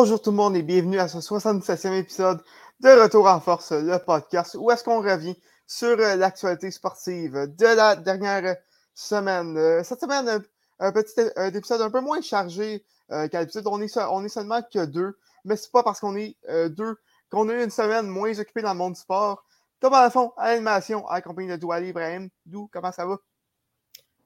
[0.00, 2.40] Bonjour tout le monde et bienvenue à ce 77e épisode
[2.78, 5.34] de Retour en Force, le podcast, où est-ce qu'on revient
[5.66, 8.58] sur euh, l'actualité sportive de la dernière
[8.94, 9.56] semaine.
[9.58, 10.40] Euh, cette semaine,
[10.78, 11.20] un, petit
[11.52, 13.64] épisode un peu moins chargé euh, qu'à l'habitude.
[13.66, 13.88] On est,
[14.28, 16.36] seulement que deux, mais c'est pas parce qu'on est
[16.68, 16.94] deux
[17.32, 19.44] qu'on a eu une semaine moins occupée dans le monde du sport.
[19.80, 22.28] Thomas Lafont à l'animation, accompagné de Douali Ibrahim.
[22.46, 23.16] D'où, comment ça va?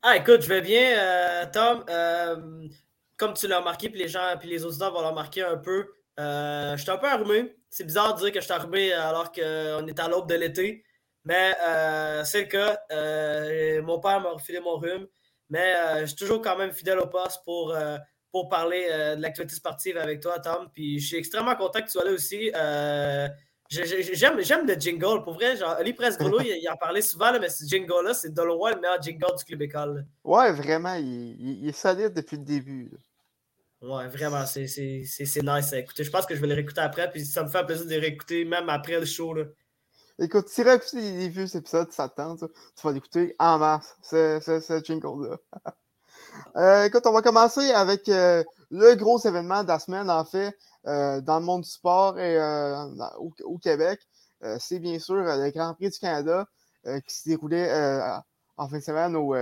[0.03, 1.83] Ah, écoute, je vais bien, Tom
[3.23, 5.87] comme tu l'as remarqué, puis les gens, puis les auditeurs vont le remarquer un peu,
[6.19, 7.57] euh, je suis un peu armé.
[7.71, 10.85] C'est bizarre de dire que je suis armé alors qu'on est à l'aube de l'été.
[11.25, 12.81] Mais euh, c'est le cas.
[12.91, 15.07] Euh, mon père m'a refilé mon rhume.
[15.51, 17.77] Mais je suis toujours quand même fidèle au poste pour,
[18.33, 20.69] pour parler de l'actualité sportive avec toi, Tom.
[20.73, 22.51] Puis je suis extrêmement content que tu sois là aussi.
[23.69, 25.23] J'aime, le jingle.
[25.23, 28.43] Pour vrai, genre, Ali Presgolo, il, il en parlait souvent, mais ce jingle-là, c'est de
[28.43, 30.07] loin le meilleur jingle du Club École.
[30.25, 32.91] Ouais, vraiment, il, est solide depuis le début.
[33.83, 36.05] Ouais, vraiment, c'est nice à écouter.
[36.05, 37.99] Je pense que je vais les réécouter après, puis ça me fait plaisir de les
[37.99, 39.35] réécouter même après le show.
[39.35, 39.45] Là.
[40.21, 44.81] Écoute, si tu réécoutes les vieux épisodes, ça tente, tu vas l'écouter en masse, ce
[44.85, 45.37] jingle-là.
[46.57, 50.57] euh, écoute, on va commencer avec euh, le gros événement de la semaine, en fait,
[50.87, 52.87] euh, dans le monde du sport et euh,
[53.45, 54.01] au, Québec.
[54.61, 56.47] C'est bien sûr le Grand Prix du Canada
[56.85, 57.65] qui s'est déroulé
[58.57, 59.37] en fin de semaine au,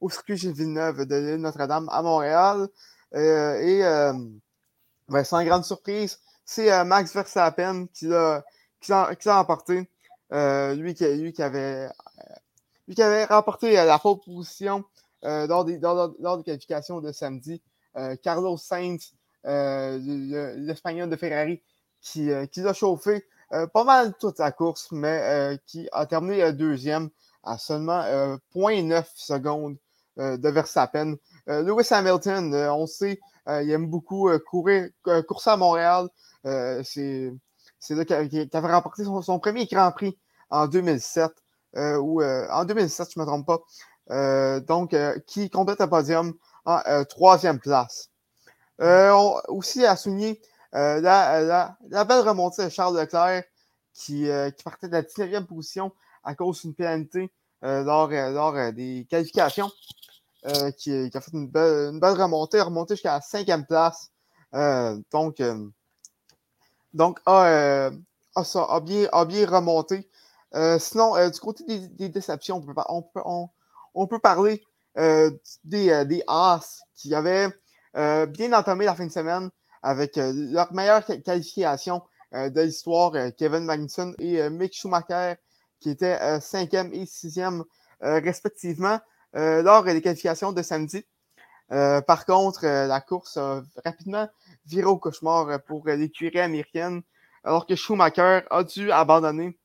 [0.00, 2.68] au circuit Gilles Villeneuve de l'île Notre-Dame à Montréal.
[3.14, 4.12] Euh, et euh,
[5.08, 8.42] ben, sans grande surprise, c'est euh, Max Verstappen qui l'a
[9.26, 9.88] emporté.
[10.30, 11.88] lui, qui, lui, qui avait,
[12.88, 14.84] lui qui avait remporté la pole position
[15.22, 17.62] lors, des, lors, des qualifications de samedi.
[18.22, 19.14] Carlos Sainz,
[19.44, 21.62] l'Espagnol de Ferrari,
[22.00, 27.08] qui, qui l'a chauffé pas mal toute la course, mais qui a terminé deuxième
[27.42, 28.02] à seulement
[28.54, 29.76] 0.9 secondes
[30.16, 31.16] de Verstappen.
[31.48, 34.88] Euh, Lewis Hamilton, euh, on sait, euh, il aime beaucoup courir,
[35.28, 36.08] courser à Montréal.
[36.44, 37.30] c'est
[37.90, 40.18] là qu'il avait remporté son, premier Grand Prix
[40.50, 41.30] en 2007.
[42.00, 44.60] ou en 2007, je ne me trompe pas.
[44.60, 44.96] donc,
[45.26, 46.34] qui complète un podium
[46.64, 48.10] en troisième place.
[49.48, 50.40] aussi à souligner
[50.72, 53.44] la, belle remontée de Charles Leclerc
[53.94, 54.28] qui,
[54.64, 55.92] partait de la 19e position
[56.24, 57.32] à cause d'une pénalité
[57.62, 59.70] lors, lors des qualifications.
[60.48, 64.12] Euh, qui, a fait une belle, remontée, remontée jusqu'à la cinquième place.
[64.54, 65.68] Euh, donc, euh,
[66.94, 67.90] donc a,
[68.80, 69.08] bien,
[69.48, 70.08] remonté.
[70.78, 73.22] sinon, du côté des, déceptions, on peut,
[73.94, 74.62] on peut, parler
[75.64, 77.48] des, des As qui avaient
[77.94, 79.50] bien entamé la fin de semaine
[79.82, 82.02] avec leur meilleure qualification
[82.32, 85.34] de l'histoire, Kevin Magnussen et Mick Schumacher,
[85.80, 87.64] qui étaient cinquième et sixième
[88.00, 89.00] respectivement.
[89.34, 91.04] Euh, lors des qualifications de samedi.
[91.72, 94.28] Euh, par contre, euh, la course a rapidement
[94.66, 97.02] viré au cauchemar pour l'écurie américaine,
[97.44, 99.58] alors que Schumacher a dû abandonner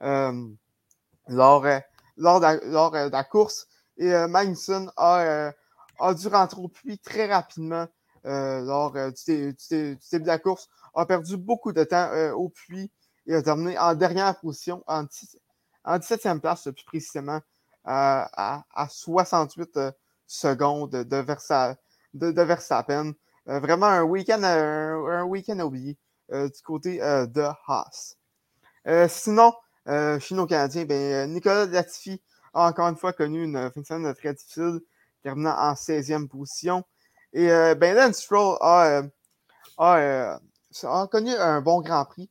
[0.00, 1.66] lors,
[2.16, 3.66] lors, de la, course.
[3.98, 5.52] Et Magnussen a,
[5.98, 7.86] a, dû rentrer au puits très rapidement
[8.24, 8.92] lors
[9.26, 10.68] du, début de la course.
[10.94, 12.90] A perdu beaucoup de temps au puits
[13.26, 15.04] et a terminé en dernière position, en,
[15.84, 17.40] en 17e place plus précisément,
[17.88, 19.92] à, 68 euh,
[20.26, 21.76] secondes de, Versa,
[22.14, 23.12] de, Verstappen.
[23.48, 25.96] Euh, vraiment un week-end un, week oublié
[26.32, 28.16] euh, du côté de Haas.
[29.08, 29.54] sinon,
[29.86, 32.20] chez nos Canadiens, ben, Nicolas Latifi
[32.52, 34.80] a encore une fois connu une fin de semaine très difficile,
[35.22, 36.84] terminant en 16e position.
[37.32, 39.02] Et ben, Lance Stroll a,
[41.10, 42.28] connu un bon Grand Prix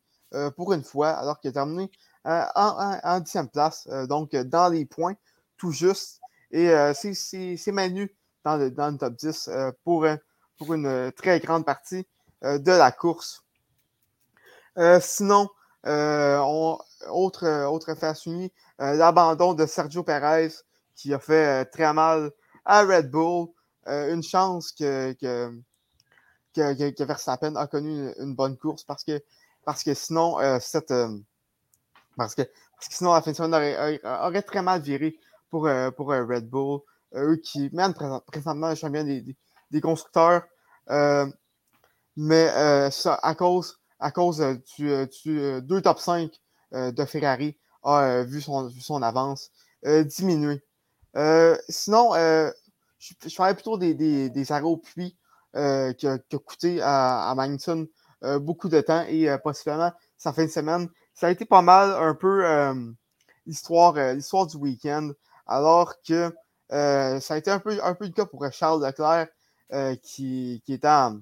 [0.56, 1.90] pour une fois, alors qu'il a terminé
[2.26, 5.16] en, en, 10e place, donc dans les points
[5.58, 6.22] tout juste.
[6.52, 10.06] Et euh, c'est Manu dans le, dans le top 10 euh, pour,
[10.58, 12.08] pour une très grande partie
[12.44, 13.44] euh, de la course.
[15.02, 15.50] sinon,
[15.84, 20.50] autre, autre face unie, l'abandon de Sergio Perez
[20.96, 22.32] qui a fait très mal
[22.66, 23.48] à Red Bull.
[23.88, 25.62] une chance que, que,
[26.54, 29.24] que, Verstappen a connu une, bonne course parce que,
[29.64, 30.94] parce que sinon, cette,
[32.18, 35.18] parce, que, parce que sinon la fin de semaine aurait, aurait très mal viré
[35.50, 36.82] pour, euh, pour euh, Red Bull.
[37.16, 39.24] Euh, eux qui mènent présentement le champion des,
[39.72, 40.44] des, constructeurs.
[42.18, 44.44] mais ça, à cause, à cause
[44.78, 46.32] du, 2 top 5
[46.74, 49.52] de Ferrari, a vu, son, vu son avance
[49.84, 50.62] diminuer.
[51.70, 55.18] sinon, je, je parlais plutôt des, des, des arrêts au puits
[55.54, 57.88] qui, a, coûté à, à Magnussen
[58.42, 60.90] beaucoup de temps et possiblement sa fin de semaine.
[61.14, 62.44] Ça a été pas mal un peu
[63.46, 65.12] l'histoire du week-end
[65.48, 66.34] alors que
[66.72, 69.28] euh, ça a été un peu, un peu le cas pour Charles Leclerc
[69.74, 71.20] euh, qui, qui, était en,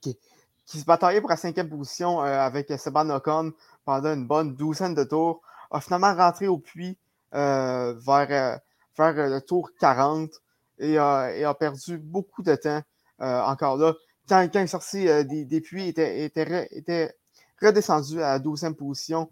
[0.00, 0.18] qui
[0.66, 3.52] se bataillait pour la cinquième position avec Seban Ocon
[3.84, 6.98] pendant une bonne douzaine de tours, a finalement rentré au puits
[7.32, 8.60] vers,
[8.98, 10.30] le tour 40
[10.78, 12.82] et, a perdu beaucoup de temps
[13.18, 13.94] encore là.
[14.28, 17.16] Quand, il est sorti des, puits, il était, était,
[17.60, 19.30] redescendu à la 12e position.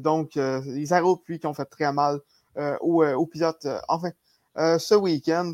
[0.00, 2.20] donc, les arrêts au puits qui ont fait très mal
[2.80, 3.66] aux, pilotes.
[3.88, 4.10] enfin,
[4.56, 5.52] ce week-end,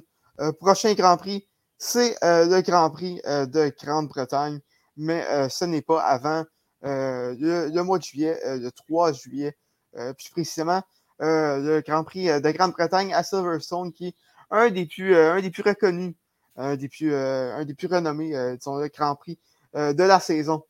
[0.59, 1.47] prochain Grand Prix,
[1.79, 4.61] c'est le Grand Prix de Grande-Bretagne,
[4.97, 6.45] mais ce n'est pas avant
[6.83, 9.57] le, mois de juillet, le 3 juillet,
[9.93, 10.83] plus précisément
[11.19, 14.15] le Grand Prix de Grande-Bretagne à Silverstone, qui est
[14.51, 16.15] un des plus, un des plus reconnus,
[16.57, 19.39] un des plus, un des plus renommés, disons, le Grand Prix
[19.75, 20.65] de la saison.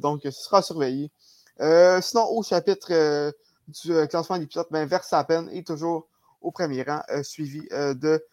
[0.00, 1.10] donc, ce sera surveillé.
[1.58, 3.32] sinon, au chapitre
[3.68, 6.08] du classement des pilotes, ben, Verstappen est toujours
[6.40, 8.24] au premier rang, suivi de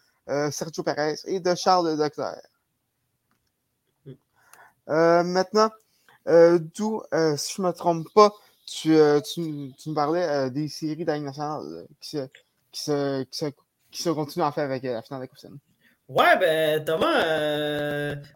[0.51, 2.42] Sergio Perez et de Charles Leclerc.
[4.88, 5.69] maintenant,
[6.25, 7.01] d'où,
[7.38, 8.33] si je ne me trompe pas,
[8.66, 8.95] tu,
[9.33, 12.28] tu, me parlais des séries d'année nationale qui se,
[12.72, 13.45] qui, se, qui, se,
[13.92, 15.62] qui se continuent en fait avec la finale de la Coupe
[16.13, 17.24] Ouais, ben Thomas,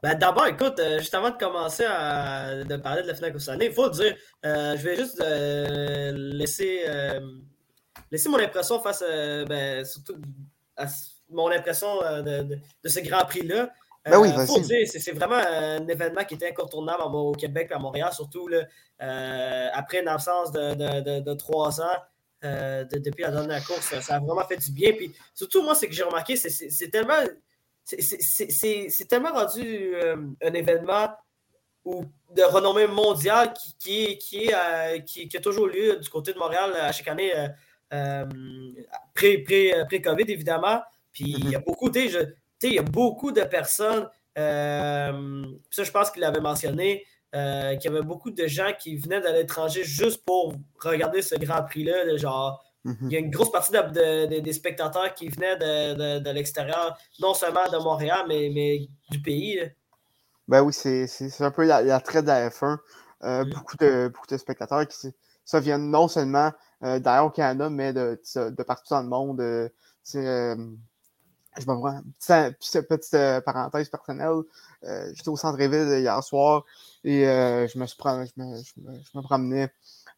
[0.01, 3.73] ben, d'abord, écoute, juste avant de commencer à de parler de la finale Coupe il
[3.73, 6.85] faut dire, je vais juste laisser,
[8.09, 10.15] laisser mon impression face ben, surtout
[10.77, 10.85] à
[11.29, 13.69] mon impression de, de, de, ce Grand Prix-là.
[14.05, 14.29] Ben oui,
[14.85, 18.61] c'est vraiment un événement qui était incontournable au Québec et à Montréal, surtout là,
[19.73, 21.97] après une absence de, de, trois ans.
[22.41, 24.93] depuis la dernière course, ça a vraiment fait du bien.
[24.93, 27.19] Puis surtout, moi, ce que j'ai remarqué, c'est tellement
[27.85, 31.09] c'est tellement rendu euh, un événement
[31.85, 36.73] de renommée mondiale qui, qui, est, euh, qui, a toujours lieu du côté de Montréal
[36.75, 37.31] à chaque année,
[37.93, 38.25] euh,
[39.13, 40.81] pré-COVID, évidemment.
[41.13, 41.63] Puis il y a mm-hmm.
[41.63, 47.87] beaucoup, il y a beaucoup de personnes, ça je pense qu'il avait mentionné, qu'il y
[47.87, 52.64] avait beaucoup de gens qui venaient de l'étranger juste pour regarder ce Grand Prix-là, genre.
[52.85, 57.77] Il y a une grosse partie des spectateurs qui venaient de, l'extérieur, non seulement de
[57.77, 59.59] Montréal, mais, mais du pays.
[60.47, 62.77] Ben oui, c'est un peu la, traite de la F1.
[63.23, 63.53] Euh, mhm.
[63.53, 65.13] beaucoup, de, beaucoup de spectateurs qui
[65.45, 66.51] ça viennent non seulement
[66.83, 68.19] euh, d'ailleurs au Canada, mais de,
[68.63, 69.41] partout dans le monde.
[69.41, 69.69] Euh,
[71.57, 74.41] je me vois, petite, petite parenthèse personnelle.
[75.13, 76.65] J'étais au centre-ville hier soir
[77.03, 79.71] et je, me suis, je, me, je, me, promenais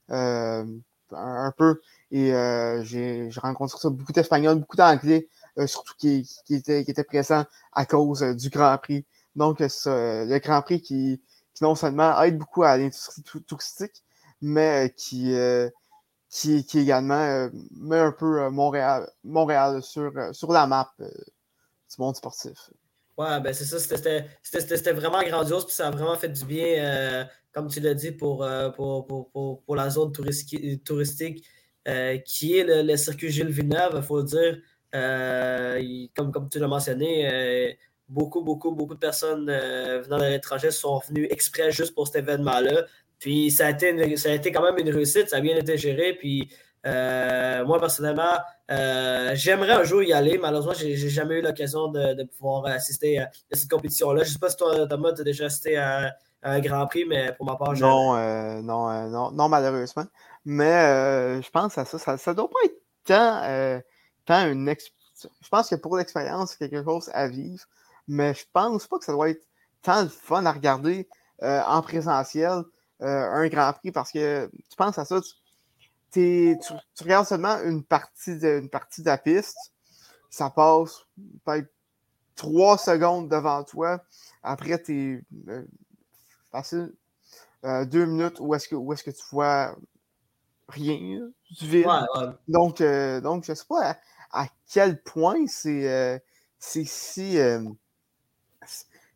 [0.09, 1.79] un, peu
[2.11, 5.27] et euh, j'ai rencontré beaucoup d'Espagnols, beaucoup d'Anglais,
[5.57, 9.05] euh, surtout qui, qui, étaient, présents à cause euh, du Grand Prix.
[9.35, 11.21] Donc, le Grand Prix qui,
[11.61, 14.03] non seulement aide beaucoup à l'industrie touristique,
[14.41, 15.35] mais qui,
[16.29, 21.05] qui, également met un peu Montréal, sur, sur la map du
[21.99, 22.71] monde sportif.
[23.17, 27.67] Ouais, ben c'est ça, c'était vraiment grandiose, puis ça a vraiment fait du bien, comme
[27.67, 31.43] tu l'as dit, pour, pour, pour, pour, la zone touristique
[31.87, 34.57] euh, qui est le, circuit Gilles Villeneuve, il faut dire.
[34.95, 35.81] Euh,
[36.15, 37.71] comme, comme tu l'as mentionné, euh,
[38.09, 42.85] beaucoup, beaucoup, beaucoup de personnes venant de l'étranger sont venues exprès juste pour cet événement-là.
[43.19, 45.77] Puis ça a, été ça a été quand même une réussite, ça a bien été
[45.77, 46.13] géré.
[46.13, 46.49] Puis
[46.83, 48.37] moi, personnellement,
[49.33, 50.37] j'aimerais un jour y aller.
[50.37, 54.23] Malheureusement, je n'ai jamais eu l'occasion de, pouvoir assister à, cette compétition-là.
[54.23, 57.05] Je ne sais pas si toi, Thomas, tu as déjà assisté à, un Grand Prix,
[57.05, 58.13] mais pour ma part, non,
[58.61, 60.05] non, non, non, malheureusement.
[60.49, 61.99] Mais euh, je pense à ça.
[61.99, 63.81] Ça ne doit pas être tant, euh,
[64.25, 64.73] tant une.
[65.21, 67.65] Je pense que pour l'expérience, c'est quelque chose à vivre.
[68.07, 69.45] Mais je pense pas que ça doit être
[69.81, 71.09] tant de fun à regarder
[71.43, 72.63] euh, en présentiel
[73.01, 75.19] un Grand Prix parce que tu penses à ça,
[76.13, 79.73] tu, tu, regardes seulement une partie, de, partie de la piste,
[80.29, 81.05] ça passe
[81.43, 81.69] peut-être
[82.35, 84.01] trois secondes devant toi.
[84.41, 85.65] Après, tu es
[86.51, 86.93] facile
[87.63, 89.75] deux minutes où est-ce que, où est que tu vois
[90.69, 91.87] rien du vide.
[92.47, 93.97] Donc, euh, donc, je ne sais pas
[94.31, 96.19] à, quel point c'est euh,
[96.59, 97.61] si, euh,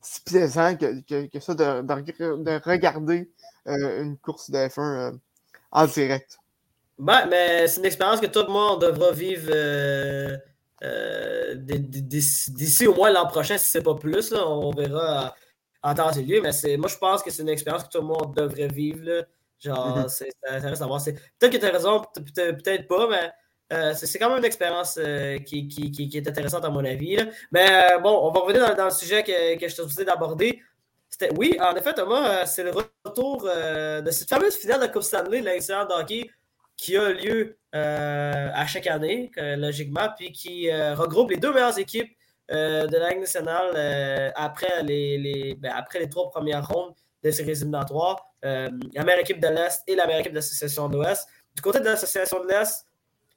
[0.02, 3.30] si plaisant que, que, ça de, de, regarder
[3.66, 5.18] une course de F1
[5.72, 6.38] en direct.
[6.98, 9.52] Ben, mais c'est une expérience que tout le monde devra vivre
[11.56, 14.32] d'ici au moins l'an prochain, si ce n'est pas plus.
[14.32, 15.36] Là, on verra
[15.84, 16.42] en temps et lieu.
[16.42, 19.04] Mais moi, je pense que c'est une expérience que tout le monde devrait vivre.
[19.04, 19.24] Là.
[19.62, 20.10] Genre, mm-hmm.
[20.10, 21.04] c'est, ça reste à voir.
[21.04, 22.02] Peut-être que tu as raison,
[22.36, 23.32] peut-être pas, mais
[23.72, 27.18] euh, c'est, quand même une expérience euh, qui, qui, qui, est intéressante à mon avis.
[27.52, 30.62] Mais euh, bon, on va revenir dans, le sujet que, que je te souhaitais d'aborder.
[31.38, 35.46] Oui, en effet, Thomas, c'est le retour de cette fameuse finale de Coupe Stanley de
[35.46, 36.32] l'excellent hockey
[36.76, 42.10] qui a lieu à chaque année, logiquement, puis qui regroupe les deux meilleures équipes
[42.52, 46.94] de la Ligue nationale après, les, les ben, après les trois premières rondes
[47.24, 48.18] des séries éliminatoires.
[48.44, 48.70] la
[49.04, 51.28] meilleure équipe de l'Est et la meilleure équipe de l'association de l'Ouest.
[51.56, 52.86] Du côté de l'association de l'Est,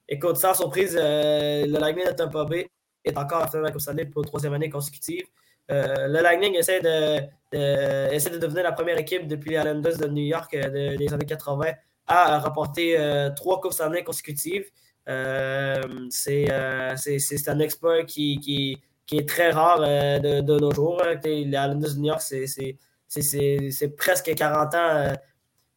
[0.09, 2.69] écoute, sans surprise, le Lightning de Tampa Bay
[3.05, 5.27] est encore en finale de la Coupe pour la troisième année consécutive.
[5.69, 10.25] le Lightning essaie de, essaie de devenir la première équipe depuis les Islanders de New
[10.25, 11.73] York des années 80
[12.07, 12.99] à remporter
[13.37, 14.71] trois Coupes Stanley consécutives.
[15.09, 15.83] Euh,
[16.29, 21.03] euh, c'est un exploit qui, qui, qui, est très rare euh, de, de, nos jours.
[21.25, 25.13] Les Islanders de New York, c'est presque 40 ans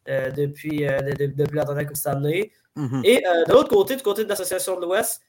[0.06, 2.50] depuis, de, depuis la dernière Coupe Stanley.
[2.76, 3.04] Mm-hmm.
[3.04, 5.22] Et de l'autre côté, du côté de l'Association de l'Ouest,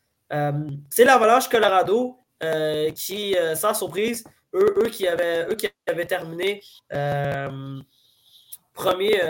[0.90, 2.18] c'est l'Avalanche Colorado
[2.96, 6.62] qui, sans surprise, eux, eux, qui avaient, eux qui avaient terminé
[8.74, 9.22] premier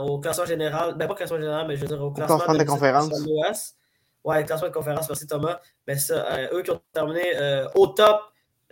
[0.00, 2.64] au classement général, ben pas classement général, mais je veux dire au classement, de, la
[2.64, 3.08] conférence.
[3.08, 3.76] De l'Ouest.
[4.24, 5.60] Ouais, classement de conférence, merci Thomas.
[5.86, 8.22] Mais ça, euh, eux qui ont terminé euh, au top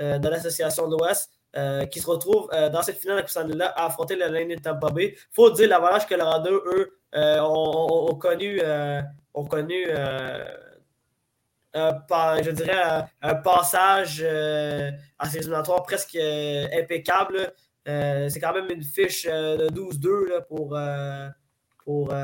[0.00, 1.30] euh, de l'association de l'Ouest,
[1.90, 5.12] qui se retrouvent dans cette finale de là à affronter la ligne de Tampa Bay.
[5.14, 8.59] Il faut dire l'avantage que Colorado, eux, ont, ont, connu,
[9.35, 9.85] ont connu
[11.75, 17.52] je dirais, un, passage à ces éliminatoires presque impeccable.
[17.85, 20.75] c'est quand même une fiche de 12-2 pour.
[21.85, 22.14] pour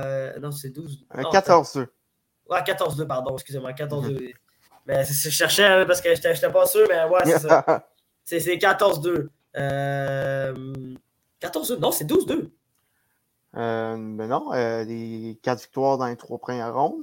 [0.40, 1.04] non, c'est 12.
[1.14, 1.86] 14-2.
[2.48, 3.72] Ouais, 14-2, pardon, excusez-moi.
[3.72, 4.12] 14-2.
[4.12, 4.32] Mhm.
[4.86, 7.64] Mais je cherchais hein, parce que je n'étais pas sûr, mais ouais, c'est ça.
[8.24, 9.28] C'est 14-2.
[9.56, 10.54] Euh...
[11.40, 12.50] 14-2, non, c'est 12-2.
[13.56, 17.02] Euh, ben non, euh, les 4 victoires dans les 3 premières rondes.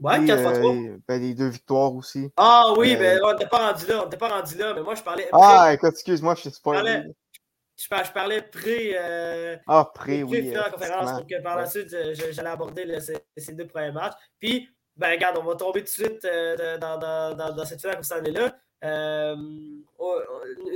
[0.00, 0.74] Ouais, 4 fois 3.
[0.74, 2.32] Euh, ben, les 2 victoires aussi.
[2.36, 4.00] Ah oui, mais on n'était pas rendu là.
[4.00, 5.28] On n'était pas rendu là, mais moi je parlais.
[5.32, 6.74] Ah, écoute, excuse-moi, je suis pas.
[7.76, 8.96] Je parlais, je parlais pré.
[8.98, 10.50] Euh, ah, pré, oui.
[10.50, 11.94] Pré conférence, donc par la suite,
[12.32, 14.14] j'allais aborder ces, ces, deux premiers matchs.
[14.40, 18.56] Puis, ben, regarde, on va tomber tout de suite euh, dans, cette finale comme là
[18.84, 19.34] euh,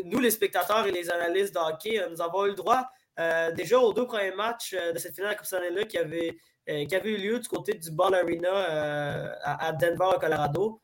[0.05, 2.89] nous, les spectateurs et les analystes de hockey, euh, nous avons eu le droit
[3.57, 7.11] déjà aux deux premiers matchs de cette finale comme ça là qui avait, qui avait
[7.11, 10.81] eu lieu du côté du Ball Arena à, Denver, au Colorado.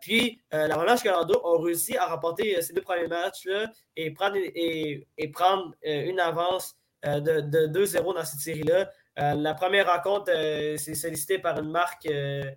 [0.00, 5.04] puis la Relâche Colorado ont réussi à remporter ces deux premiers matchs-là et prendre, et,
[5.18, 8.88] et prendre une avance de, de 2-0 dans cette série-là.
[9.18, 12.50] Euh, la première rencontre, euh, c'est sollicité par une marque, euh,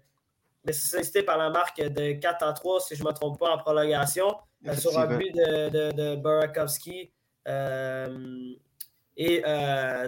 [0.65, 3.51] c'est sollicité par la marque de 4 à 3, si je ne me trompe pas,
[3.53, 4.37] en prolongation,
[4.77, 7.11] sur un but de, de, de Burakovsky.
[9.17, 9.43] et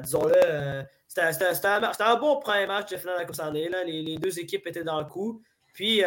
[0.02, 3.54] disons-le, c'était un, bon premier match de finale de la Coupe.
[3.54, 5.42] Les, les, deux équipes étaient dans le coup.
[5.74, 6.02] Puis,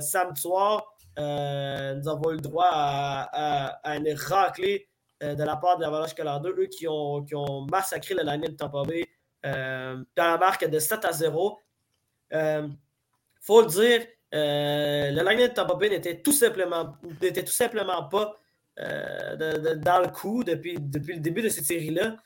[0.00, 4.88] samedi soir, nous avons eu le droit à, une raclée
[5.20, 8.56] de la part de l'Avalanche Colorado, eux qui ont, qui ont massacré la ligne de
[8.56, 9.08] Tampa Bay
[9.42, 11.58] dans la marque de 7 à 0.
[12.30, 12.68] Il euh,
[13.40, 18.04] faut le dire, euh, le Lightning de Tampa Bay n'était tout simplement, n'était tout simplement
[18.04, 18.36] pas
[18.76, 22.16] dans le coup depuis, depuis le début de cette série-là.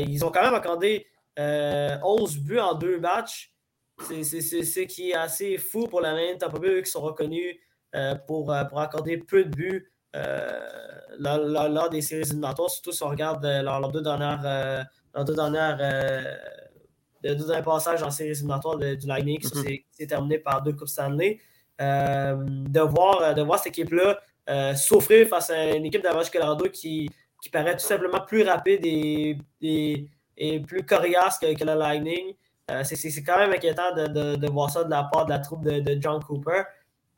[0.00, 1.06] ils ont quand même accordé
[1.36, 3.52] 11 buts en deux matchs.
[4.00, 7.56] C'est ce qui est assez fou pour la de Tampa Bay, eux qui sont reconnus
[8.26, 9.92] pour, pour accorder peu de buts
[11.18, 16.34] lors, des séries éliminatoires, surtout si on regarde leurs deux dernières dans deux dernières, euh,
[17.22, 19.78] deux derniers passages en série éliminatoire du Lightning, qui mhm.
[19.90, 21.38] s'est terminé par deux Coupes Stanley.
[21.80, 26.66] Euh, de, voir, de voir cette équipe-là euh, souffrir face à une équipe d'Avalanche Colorado
[26.68, 27.10] qui,
[27.42, 29.36] qui paraît tout simplement plus rapide et,
[30.36, 32.34] et, plus coriace que, que le Lightning.
[32.84, 35.64] c'est quand même inquiétant de, de, de, voir ça de la part de la troupe
[35.64, 36.62] de, John Cooper.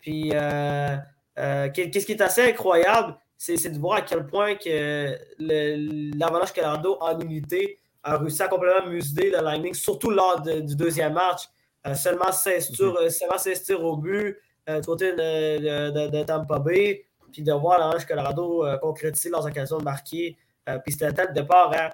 [0.00, 6.96] Puis, qu'est-ce qui est assez incroyable, c'est de voir à quel point que l'Avalanche Colorado
[7.00, 11.48] en unité a réussi à complètement museler le Lightning, surtout lors du deuxième match.
[11.86, 12.96] Euh, seulement 16 mhm.
[13.00, 14.36] euh, tirs, au but
[14.68, 19.78] euh, du côté de, de, Tampa Bay, puis de voir l'Orange Colorado concrétiser leurs occasions
[19.78, 20.36] de marquer.
[20.84, 21.90] puis c'était un tête de départ, hein.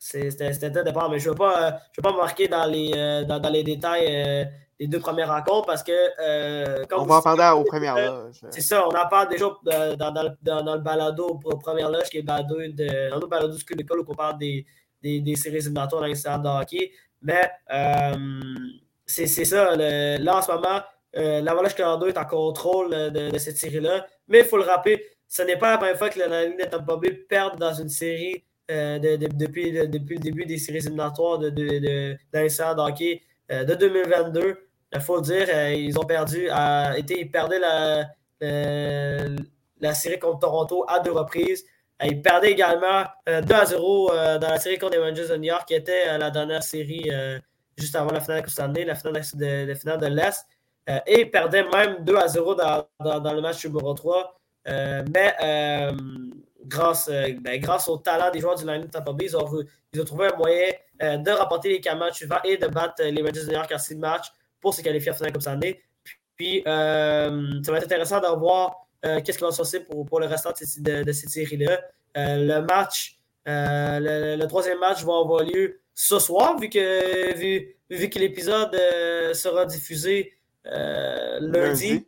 [0.00, 3.64] C'était tête de départ, mais je ne vais pas, pas marquer dans les, dans, les
[3.64, 4.48] détails
[4.78, 6.94] des deux premières rencontres parce que.
[6.94, 8.40] on va en parler aux premières loges.
[8.50, 12.18] C'est ça, on en parle déjà dans, dans, dans, le balado aux premières loges, qui
[12.18, 14.64] est balado de, dans le balado du Club où on parle des,
[15.02, 16.92] des, séries éliminatoires dans les de.
[17.22, 18.14] Mais euh,
[19.06, 19.76] c'est ça.
[19.76, 20.80] là, en ce moment,
[21.16, 24.06] euh, l'Avalanche Colorado est en contrôle de, cette série-là.
[24.28, 26.64] Mais il faut le rappeler, ce n'est pas la première fois que la ligne de
[26.64, 31.50] Tampa Bay perd dans une série euh, depuis, depuis, le début des séries éliminatoires de,
[31.50, 34.64] de, de hockey de 2022.
[34.92, 36.48] Il faut dire, ils ont perdu,
[36.96, 38.06] été, ils perdaient la,
[39.80, 41.64] la série contre Toronto à deux reprises.
[42.04, 45.36] Il perdait également 2 euh, à 0 euh, dans la série contre les Rangers de
[45.36, 47.10] New York, qui était euh, la dernière série
[47.76, 50.46] juste avant la finale de la finale de, finale de l'Est.
[51.06, 54.40] et il perdait même 2 à 0 dans, dans, le match numéro 3.
[54.66, 55.34] mais
[56.66, 60.26] grâce, ben, grâce au talent des joueurs du Lightning de Tampa Bay, ils ont, trouvé
[60.26, 63.52] un moyen de remporter les quatre matchs suivants et de battre les Rangers de New
[63.52, 64.26] York en six matchs
[64.60, 65.56] pour se qualifier à la finale comme ça.
[66.36, 70.26] Puis, ça va être intéressant de voir qu'est-ce qui va se passer pour, pour le
[70.26, 71.80] restant de, de cette série-là.
[72.16, 78.18] le match, le, troisième match va avoir lieu ce soir, vu que, vu, vu que
[78.18, 78.74] l'épisode
[79.34, 80.32] sera diffusé
[80.64, 82.06] lundi.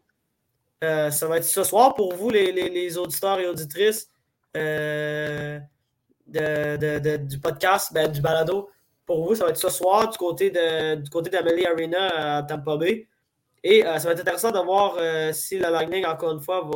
[0.82, 4.09] Euh, ça va être ce soir pour vous, les, auditeurs et auditrices
[4.56, 5.59] euh,
[6.26, 8.70] du podcast, ben, du balado.
[9.04, 12.42] Pour vous, ça va être ce soir du côté de, du côté d'Amelie Arena à
[12.44, 13.09] Tampa Bay.
[13.62, 14.97] Et euh, ça va être intéressant de voir
[15.35, 16.69] si la Lightning, encore une fois,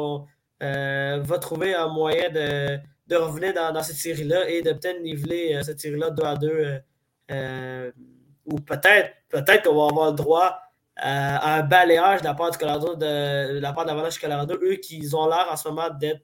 [0.61, 5.81] va, va trouver un moyen de, revenir dans, cette série-là et de peut-être niveler cette
[5.81, 6.83] série-là 2 à 2.
[8.47, 10.61] ou peut-être peut-être qu'on va avoir le droit
[11.05, 14.77] euh, un balayage de la part du Colorado, de, la part de l'Avalanche Colorado, eux
[14.77, 16.23] qui ont l'air en ce moment d'être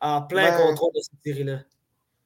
[0.00, 1.60] en plein contrôle de cette série-là.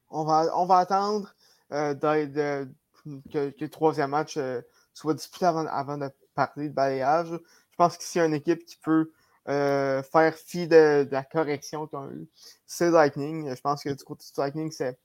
[0.09, 1.35] On va, on va attendre
[1.71, 4.61] euh, que, le troisième match euh,
[4.95, 7.29] soit disputé avant, de parler de balayage.
[7.79, 9.11] Je pense que s'il y a une équipe qui peut
[9.45, 12.27] faire fi de, la correction qu'on a eue,
[12.65, 13.53] c'est Lightning.
[13.55, 14.97] Je pense que du côté du Lightning, c'est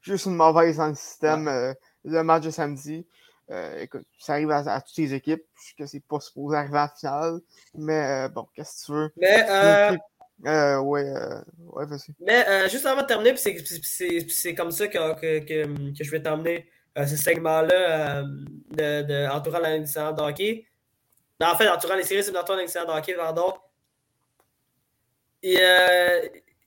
[0.00, 1.74] juste une mauvaise dans le système.
[2.04, 3.04] le match de samedi.
[3.50, 5.42] Euh, écoute, ça arrive à, toutes les équipes,
[5.76, 7.40] que c'est pas supposé arriver à la finale.
[7.74, 9.12] Mais euh, bon, qu'est-ce que tu veux?
[9.16, 9.98] Mais,
[10.46, 11.12] euh, ouais,
[11.72, 12.14] ouais vas-y.
[12.20, 17.16] Mais juste avant de terminer, c'est comme ça que, que, que, je vais t'emmener ce
[17.16, 20.66] segment-là de, de, entourant la nationale de hockey.
[21.44, 23.54] En fait, entourant les séries éliminatoires de de hockey, pardon.
[25.42, 25.58] Et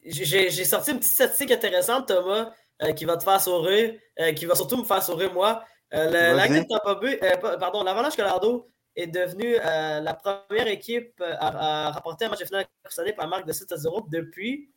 [0.06, 2.52] j'ai sorti une petite statistique intéressante, Thomas,
[2.96, 3.94] qui va te faire sourire,
[4.36, 5.64] qui va surtout me faire sourire moi.
[5.94, 12.40] Euh, euh, pardon, l'Avalanche Colorado est devenue euh, la première équipe à, rapporter un match
[12.40, 14.72] de finale concerné par marque de 7 à 0 depuis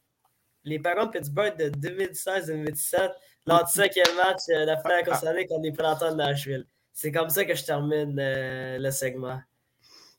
[0.65, 3.11] les Penguins de Pittsburgh de 2016-2017,
[3.47, 6.67] l'anti-cinquième match de la finale concernée contre les Prédateurs de Nashville.
[6.93, 9.41] C'est comme ça que je termine le segment.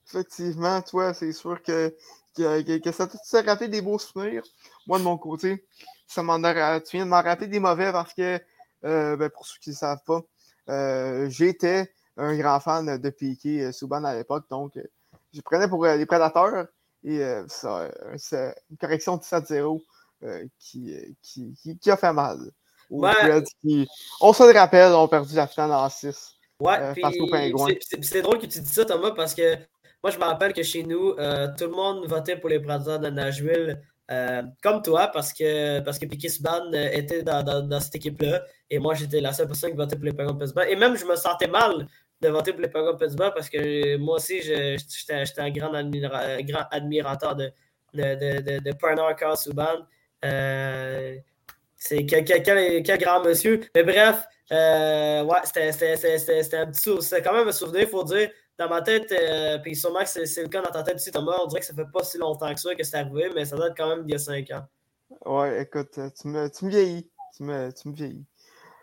[0.10, 1.96] Effectivement, toi, c'est sûr que,
[2.36, 4.44] que, ça t'a rappelé des beaux souvenirs?
[4.88, 5.66] Moi, de mon côté,
[6.08, 8.40] ça m'en a, tu viens de m'en rappeler des mauvais parce que,
[8.82, 10.22] ben, pour ceux qui ne savent pas,
[10.70, 14.84] euh, j'étais un grand fan de Piqué euh, Souban à l'époque, donc euh,
[15.34, 16.68] je prenais pour les prédateurs
[17.04, 19.82] et c'est une correction de 7-0
[20.60, 22.40] qui, qui, a fait mal.
[22.90, 26.36] on se le rappelle, on a perdu la finale en 6.
[26.60, 26.94] Ouais,
[28.02, 29.56] C'est drôle que tu dis ça, Thomas, parce que
[30.04, 33.10] moi, je me rappelle que chez nous, tout le monde votait pour les prédateurs de
[33.10, 33.80] Nashville
[34.12, 38.44] euh, comme toi, parce que, parce que Piquet Subban euh, était dans, dans, cette équipe-là.
[38.70, 40.68] Et moi, j'étais la seule personne qui votait pour les Penguins Pittsburgh.
[40.68, 41.88] Et même, je me sentais mal
[42.20, 45.74] de voter pour les Penguins Pittsburgh parce que moi aussi, j'étais un grand,
[46.72, 47.52] admirateur de,
[47.94, 49.86] de, de, de, Subban.
[50.26, 51.16] Euh,
[51.76, 53.62] c'est quel, quel, grand monsieur.
[53.76, 58.68] Mais bref, ouais, c'était un petit C'est quand même un souvenir, il faut dire dans
[58.68, 61.48] ma tête, euh, puis sûrement que c'est le cas dans ta tête aussi, Thomas, on
[61.48, 63.76] dirait que ça fait pas si longtemps que ça que c'est arrivé, mais ça être
[63.76, 64.66] quand même il y a cinq ans.
[65.26, 67.10] Ouais, écoute, euh, tu me, tu me vieillis.
[67.36, 68.26] Tu me, tu me vieillis.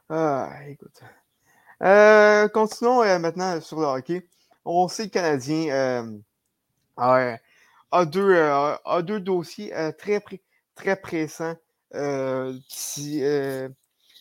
[0.09, 0.99] Ah, écoute.
[1.83, 4.27] Euh, continuons maintenant sur le hockey.
[4.65, 6.23] On sait que le Canadien
[6.97, 10.25] a, deux, a deux dossiers très,
[10.75, 11.55] très pressants
[12.69, 13.23] qui,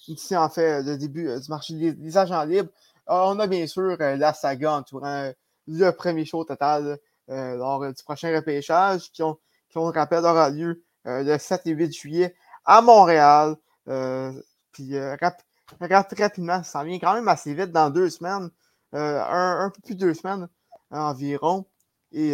[0.07, 2.69] ici, en fait, le début du marché des, agents libres.
[3.07, 5.31] on a bien sûr la saga entourant
[5.67, 6.99] le premier show total
[7.29, 9.37] euh, lors du prochain repêchage qui, ont,
[9.69, 13.55] qui on rappelle, aura lieu euh, le 7 et 8 juillet à Montréal.
[13.87, 14.31] Euh,
[14.71, 18.49] puis rapidement, ça vient quand même assez vite dans deux semaines,
[18.93, 20.47] un, peu plus de deux semaines
[20.91, 21.65] environ.
[22.11, 22.33] Et,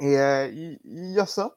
[0.00, 1.56] il y, a ça.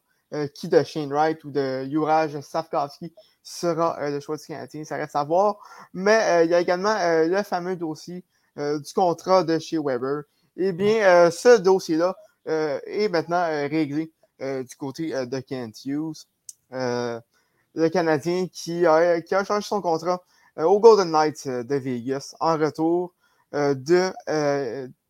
[0.53, 5.15] qui de Shane Wright ou de Juraj Safkovski sera le choix du Canadien, ça reste
[5.15, 5.57] à voir.
[5.93, 10.23] Mais il y a également le fameux dossier euh, du contrat de chez Weber.
[10.55, 12.15] Eh bien, euh, ce dossier-là
[12.47, 16.25] euh, est maintenant réglé du côté de Kent Hughes,
[16.69, 20.21] le Canadien qui a, qui a changé son contrat
[20.57, 23.13] au Golden Knights de Vegas en retour
[23.53, 24.11] de,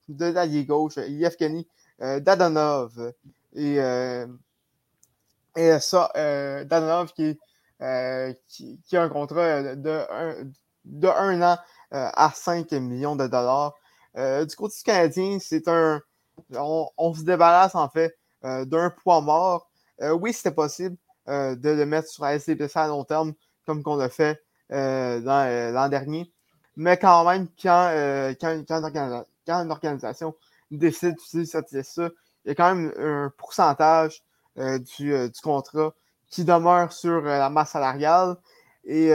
[0.08, 1.68] de l'allié gauche, Yevgeny
[2.00, 3.14] Dadonov.
[3.56, 3.78] Et,
[5.56, 7.40] et ça, Dadonov qui,
[8.48, 10.36] qui, qui, a un contrat de un,
[10.86, 11.58] de un an euh,
[11.94, 13.74] à 5 millions de dollars.
[14.18, 16.02] Euh, du côté du Canadien, c'est un.
[16.56, 19.70] On, se débarrasse en fait euh, d'un poids mort.
[20.00, 23.34] oui, c'était possible de le mettre sur la SDPC à long terme,
[23.66, 26.32] comme qu'on l'a fait l'an dernier.
[26.76, 27.92] Mais quand même, quand,
[28.42, 28.64] quand,
[29.48, 30.36] une organisation
[30.72, 32.02] décide d'utiliser cette liste
[32.46, 34.24] il y a quand même un pourcentage
[34.58, 35.94] du, du, contrat
[36.30, 38.36] qui demeure sur la masse salariale.
[38.84, 39.12] Et,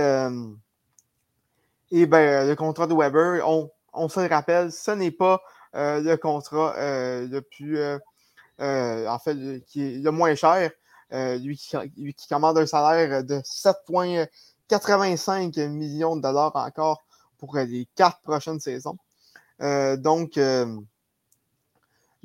[1.91, 5.43] et ben, le contrat de Weber, on, on se le rappelle, ce n'est pas
[5.75, 7.79] le contrat le plus,
[8.59, 10.71] en fait, qui est le moins cher.
[11.13, 17.05] lui, qui, lui, qui, commande un salaire de 7,85 millions de dollars encore
[17.39, 18.99] pour les quatre prochaines saisons.
[19.61, 20.39] donc,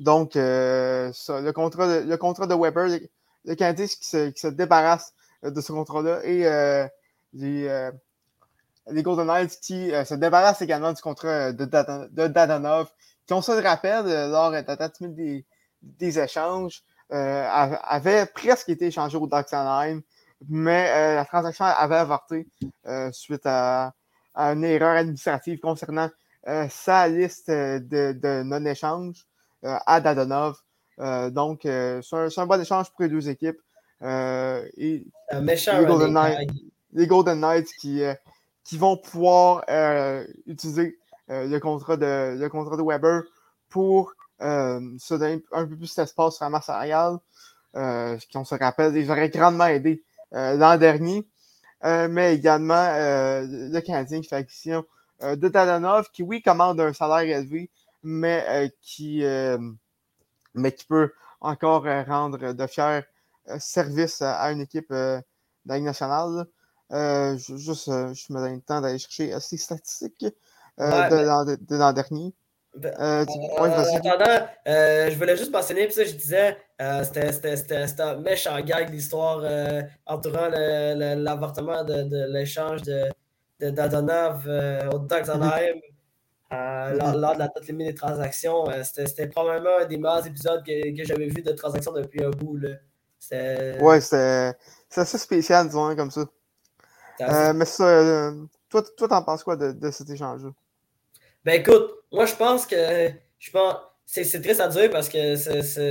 [0.00, 3.00] donc, euh, le, contrat de, le contrat de Weber, le,
[3.44, 5.12] le qui se, qui se, débarrasse
[5.44, 6.86] euh, de ce contrat-là et euh,
[7.32, 7.90] les,
[8.90, 12.90] les, Golden Knights qui se débarrassent également du contrat de, de Dadanov,
[13.26, 15.46] qui, on se le rappelle, lors de la des,
[15.82, 20.00] des échanges, avait presque été échangé au Anaheim,
[20.48, 22.48] mais la transaction avait avorté
[23.12, 23.92] suite à,
[24.34, 26.10] à, une erreur administrative concernant
[26.68, 29.26] sa liste de, de non-échange.
[29.64, 30.56] Euh, à Dadonov.
[30.98, 33.58] Euh, donc, euh, c'est un, bon échange pour les deux équipes.
[34.02, 36.50] et un méchant les Golden, Knights,
[36.92, 38.02] les Golden Knights qui,
[38.64, 39.64] qui vont pouvoir
[40.46, 40.98] utiliser
[41.28, 43.22] le, contrat de, le contrat de Weber
[43.68, 47.18] pour se donner un peu plus d'espace sur la masse salariale,
[47.74, 51.26] qui, on se rappelle, les aurait grandement aidé l'an dernier.
[51.82, 54.46] mais également le Canadien qui fait
[55.20, 57.70] de Dadonov, qui, oui, commande un salaire élevé,
[58.04, 59.58] mais, euh, qui, euh,
[60.54, 63.00] mais qui peut encore euh, rendre de fiers
[63.58, 65.22] services à, une équipe de
[65.64, 66.46] nationale.
[66.94, 70.26] Je, juste, je me donne le temps d'aller chercher ces statistiques
[70.78, 72.32] de l'an dernier.
[72.76, 73.24] Ben, euh,
[73.56, 79.44] en, attendant, je voulais juste mentionner, puis ça, je disais, c'était un méchant gag l'histoire
[80.06, 82.82] entourant l'avortement de, de l'échange
[83.60, 84.48] Dadonov
[84.92, 85.80] au Ducks Anaheim.
[86.54, 88.68] Euh, lors, de la date limite des transactions.
[88.70, 92.30] Euh, c'était probablement un des meilleurs épisodes que, que j'avais vu de transactions depuis un
[92.30, 92.56] bout.
[92.56, 92.70] Là.
[93.80, 94.54] Ouais, c'est
[94.96, 96.26] assez spécial, disons, hein, comme ça.
[97.20, 98.32] Euh, mais ça,
[98.68, 100.50] toi, toi, t'en penses quoi de, de cet échange-là?
[101.44, 105.36] Ben écoute, moi je pense que je pense c'est triste à dire parce que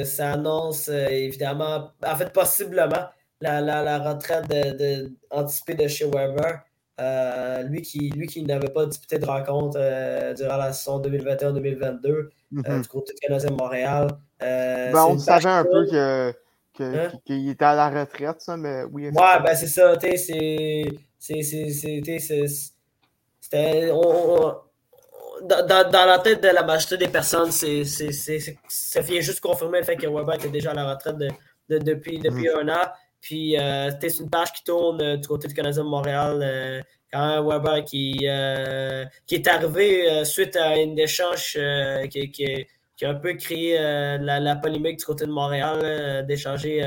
[0.03, 3.07] ça annonce évidemment, en fait possiblement,
[3.41, 6.63] la, la, la retraite de, de, anticipée de chez Weber.
[7.01, 12.07] Euh, lui qui, lui qui n'avait pas disputé de rencontre euh, durant la saison 2021-2022
[12.07, 12.81] euh, mhm.
[12.81, 14.07] du côté de Canadien Montréal.
[14.39, 16.33] Ben, on savait un peu que,
[16.79, 17.12] hein?
[17.25, 19.05] qu'il était à la retraite, ça, mais oui.
[19.07, 20.83] Ouais, ben c'est ça, tu sais, c'est.
[21.23, 21.69] C'était.
[25.45, 27.83] Dans, dans, la tête de la majorité des personnes, c'est,
[28.67, 31.27] ça vient juste confirmer le fait que Weber était déjà à la retraite de,
[31.69, 32.69] de, depuis, depuis mhm.
[32.69, 32.88] un an.
[33.19, 36.39] Puis, euh, c'est une page qui tourne euh, du côté du Canadien de Montréal.
[36.43, 36.81] Euh,
[37.12, 41.59] quand Weber qui, euh, qui est arrivé suite à une échange
[42.09, 46.82] qui, qui, qui, a un peu créé la, la, polémique du côté de Montréal, d'échanger.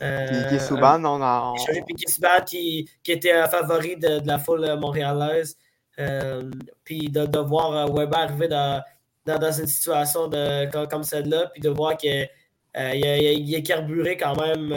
[0.00, 1.54] Piquet Souban, on a.
[1.56, 5.56] Échanger Souban qui, qui était un favori de, de la foule montréalaise.
[6.84, 8.82] puis de, de, voir Weber arriver dans,
[9.26, 12.28] dans, dans une situation de, comme, comme celle-là, puis de voir qu'il
[12.74, 14.72] il, est carburé quand même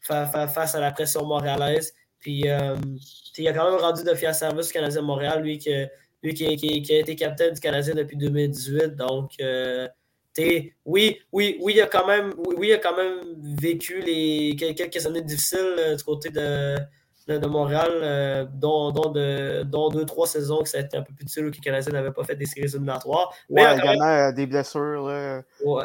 [0.00, 1.92] face à la pression montréalaise.
[2.26, 2.74] Puis euh,
[3.38, 5.70] il a quand même rendu de fier service au Canadien de Montréal, lui, qui,
[6.22, 8.96] lui qui, qui, a été capitaine du Canadien depuis 2018.
[8.96, 9.88] Donc, euh,
[10.84, 13.20] oui, oui, oui, il a quand même, oui, il a quand même
[13.58, 16.76] vécu les quelques années difficiles euh, du côté de,
[17.26, 21.02] de, Montréal, euh, dont, dont, de, dont deux, trois saisons que ça a été un
[21.02, 23.32] peu plus difficile que le Canadien n'avait pas fait des séries éliminatoires.
[23.50, 24.34] Mais ouais, également même...
[24.34, 25.08] des blessures.
[25.08, 25.84] Là, ouais.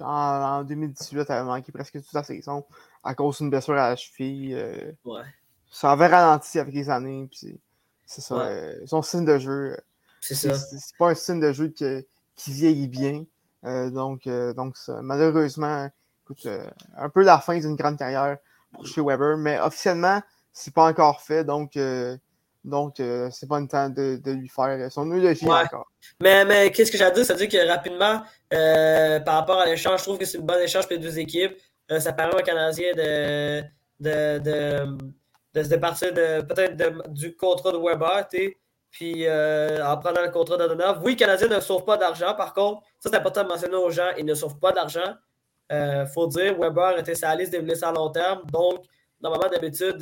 [0.00, 2.64] en, en, 2018, il avait manqué presque toute la saison
[3.02, 4.54] à cause d'une blessure à la cheville.
[4.54, 5.22] Euh, ouais.
[5.70, 7.28] Ça avait ralenti avec les années.
[8.06, 8.36] C'est ça.
[8.36, 9.72] Euh, son signe de jeu.
[9.72, 9.76] Euh,
[10.20, 10.54] c'est ça.
[10.54, 11.84] C'est pas un signe de jeu qui,
[12.34, 13.24] qui vieillit bien.
[13.62, 15.88] donc, donc ça, malheureusement,
[16.24, 16.46] écoute,
[16.96, 18.38] un peu la fin d'une grande carrière
[18.72, 20.20] pour chez Weber, mais officiellement,
[20.52, 21.44] c'est pas encore fait.
[21.44, 21.78] Donc,
[22.64, 25.64] donc, c'est pas le temps de, de, lui faire son eulogie ouais.
[25.64, 25.90] encore.
[26.20, 27.24] Mais, mais qu'est-ce que j'ai à dire?
[27.24, 30.92] C'est-à-dire que rapidement, par rapport à l'échange, je trouve que c'est une bonne échange pour
[30.92, 31.56] les deux équipes.
[31.90, 33.62] Euh, ça permet aux Canadiens de,
[34.00, 34.98] de, de,
[35.56, 38.28] de se départir de, peut-être du contrat de Weber,
[38.90, 41.00] puis euh, en prenant le contrat de Donov.
[41.02, 43.90] Oui, les Canadiens ne sauvent pas d'argent, par contre, ça c'est important de mentionner aux
[43.90, 45.14] gens, ils ne sauvent pas d'argent.
[45.70, 48.84] Il euh, faut dire, Weber était sa liste des blessés à long terme, donc
[49.20, 49.98] normalement d'habitude,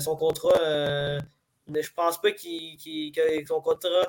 [0.00, 4.08] son contrat, je pense pas qu'il, que son contrat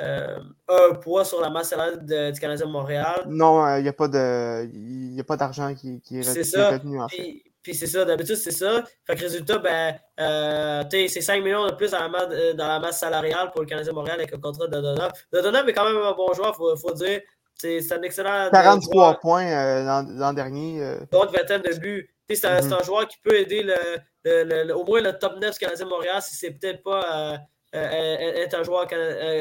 [0.00, 3.24] euh, un poids sur la masse salariale du Canadien de Montréal.
[3.28, 7.08] Non, il euh, n'y a pas de, a pas d'argent qui, qui, est, retenu en
[7.08, 7.16] fait.
[7.16, 8.82] Puis c'est ça, d'habitude c'est ça.
[9.06, 12.80] Fait que résultat, ben, euh, c'est 5 millions de plus dans la, masse, dans la,
[12.80, 15.12] masse, salariale pour le Canadien Montréal avec le contrat de Dodonov.
[15.32, 17.20] Dodonov est quand même un bon joueur, il faut, faut, dire.
[17.54, 18.48] C'est un excellent.
[18.50, 20.96] 43 points l'an dernier.
[21.12, 22.08] Donc, vingtaine de buts.
[22.28, 23.62] C'est un, un, joueur qui peut aider
[24.24, 27.38] le, au moins le top 9 du Canadien Montréal si c'est peut-être pas
[27.74, 28.88] être un joueur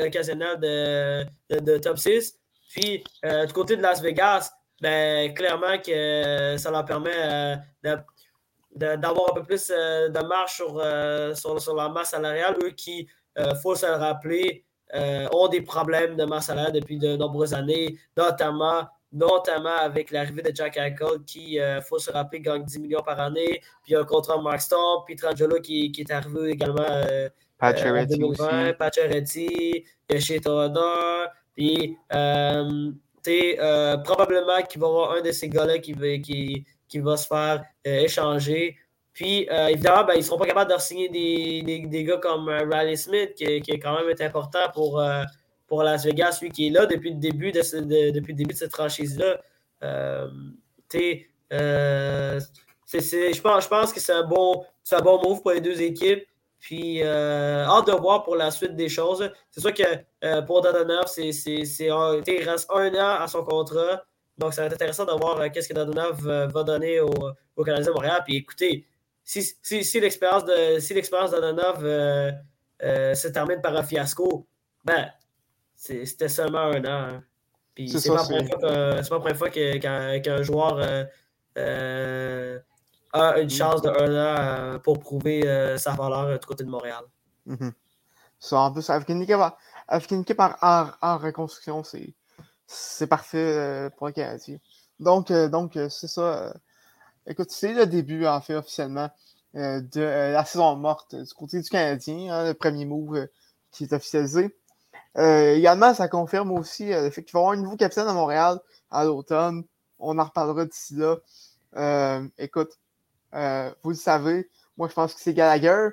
[0.05, 2.35] occasionnel de, de, top 6.
[2.73, 7.57] Puis, du côté de Las Vegas, ben, clairement que ça leur permet
[8.75, 10.81] d'avoir un peu plus de marche sur,
[11.35, 12.57] sur, sur, la masse salariale.
[12.63, 13.07] Eux qui,
[13.37, 17.53] il faut se le rappeler, euh, ont des problèmes de masse salariale depuis de nombreuses
[17.53, 22.65] années, notamment, notamment avec l'arrivée de Jack Eichel, qui, il euh, faut se rappeler, gagne
[22.65, 26.11] 10 millions par année, puis un contrat de Mark Storm, puis Trangelo qui, qui, est
[26.11, 27.29] arrivé également euh,
[27.61, 29.85] en 2020, Pacioretty,
[30.19, 30.81] chez Toronto,
[31.55, 32.91] puis probablement
[34.69, 38.77] qu'il va y avoir un de ces gars-là qui, qui, qui va se faire échanger.
[39.13, 42.49] Puis, euh, évidemment, ben, ils ne seront pas capables de signer des, des, gars comme
[42.49, 45.23] euh, Riley Smith, qui, est quand même important pour, euh,
[45.67, 47.59] pour Las Vegas, lui qui est là depuis le début de,
[48.11, 49.41] depuis le début de cette franchise-là.
[49.81, 50.31] je,
[53.41, 56.25] pense, je pense que c'est un, bon, un bon move pour les deux équipes.
[56.59, 59.29] Puis, hâte de voir pour la suite des choses.
[59.49, 64.03] C'est sûr que pour Dadonov, c'est, il reste un an à son contrat.
[64.41, 67.13] Donc, ça va être intéressant de voir qu'est-ce que Dadonov va donner au,
[67.55, 68.21] au Canadien de Montréal.
[68.25, 68.85] Puis, écoutez,
[69.23, 72.31] si, si, si l'expérience de si l'expérience d'Anonov euh,
[72.83, 74.47] euh, se termine par un fiasco,
[74.83, 75.11] ben
[75.75, 77.15] c'était seulement un an.
[77.15, 77.23] Hein.
[77.73, 81.05] Puis c'est pas, la première fois qu'un joueur
[81.57, 82.59] euh,
[83.13, 85.41] a une chance de un an pour prouver
[85.77, 87.03] sa valeur du côté de Montréal.
[87.47, 87.71] Mm-hmm.
[88.39, 89.37] Ça, en plus, avec une équipe,
[89.87, 92.13] avec une équipe en, en, reconstruction, c'est
[93.07, 94.57] parfait pour le Canadien.
[94.99, 96.53] Donc, donc c'est ça.
[97.27, 99.09] Écoute, c'est le début, en fait, officiellement,
[99.55, 103.27] euh, de euh, la saison morte du côté du Canadien, hein, le premier move euh,
[103.71, 104.55] qui est officialisé.
[105.15, 108.59] également, ça confirme aussi le fait qu'il va y avoir un nouveau capitaine à Montréal
[108.89, 109.65] à l'automne.
[109.99, 112.21] On en reparlera d'ici là.
[112.37, 112.79] écoute,
[113.33, 115.89] vous le savez, moi je pense que c'est Gallagher.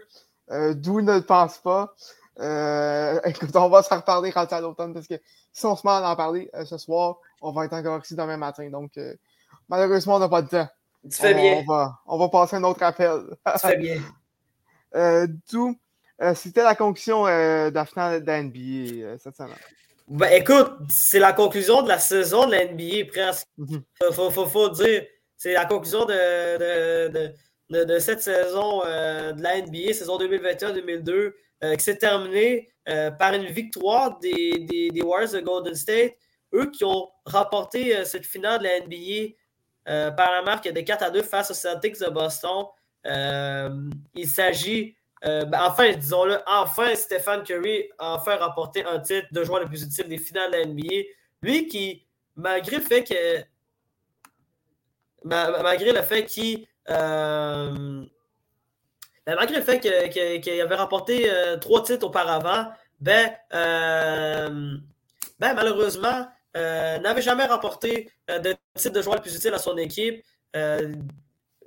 [0.51, 1.95] D'où ne le pense pas.
[3.25, 5.21] écoute, on va s'en reparler quand à l'automne parce que
[5.53, 8.37] si on se met à en parler ce soir, on va être encore ici demain
[8.37, 8.69] matin.
[8.71, 8.93] Donc,
[9.69, 10.69] malheureusement, on n'a pas de temps.
[11.11, 11.63] Tu fais bien.
[11.63, 13.23] On va, on va passer un autre appel.
[13.47, 14.01] tu fais bien.
[14.95, 15.77] euh, D'où,
[16.21, 19.55] euh, c'était la conclusion euh, de la finale de la NBA euh, cette semaine.
[20.09, 23.47] Ben, écoute, c'est la conclusion de la saison de la NBA presque.
[23.59, 23.83] Il mhm.
[24.13, 25.05] faut, faut, faut, dire.
[25.37, 27.33] C'est la conclusion de, de,
[27.71, 32.69] de, de cette saison de la NBA, saison 2021-2002, qui s'est terminée
[33.19, 36.15] par une victoire des, des, des Warriors de Golden State.
[36.55, 39.35] Eux qui ont remporté cette finale de la NBA
[39.89, 42.67] euh, par la marque de 4 à 2 face aux Celtics de Boston.
[43.07, 44.95] Euh, il s'agit,
[45.25, 49.67] euh, ben, enfin, disons-le, enfin, Stephen Curry a enfin remporté un titre de joueur le
[49.67, 50.95] plus utile des finales de la NBA.
[51.41, 53.45] Lui qui, malgré le fait que.
[55.25, 56.67] Malgré le fait qu'il.
[59.29, 63.31] Ben, malgré le fait qu'il avait remporté trois titres auparavant, ben,
[65.39, 69.59] ben malheureusement, euh, n'avait jamais remporté euh, de titre de joueur le plus utile à
[69.59, 70.25] son équipe.
[70.55, 70.93] Il euh,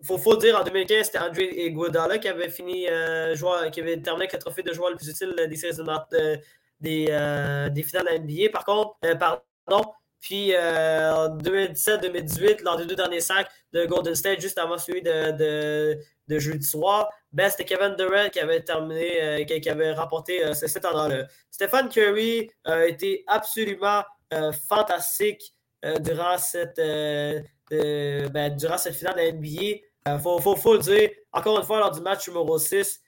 [0.04, 2.88] faut, dire, en 2015, c'était André Iguodala qui avait fini
[3.34, 6.40] joueur, qui avait terminé avec le trophée de joueur le plus utile des séries de,
[6.80, 8.50] des, des finales NBA.
[8.52, 14.58] Par contre, pardon, puis en 2017-2018, lors des deux derniers sacs de Golden State, juste
[14.58, 19.70] avant celui de, de, de jeudi soir, ben, c'était Kevin Durant qui avait terminé, qui,
[19.70, 26.80] avait remporté ce cet là Stephen Curry a été absolument euh, fantastique euh, durant, cette,
[26.80, 29.82] euh, ben, durant cette finale de NBA.
[30.08, 33.02] Il faut, faut, le dire, encore une fois, lors du match numéro 6,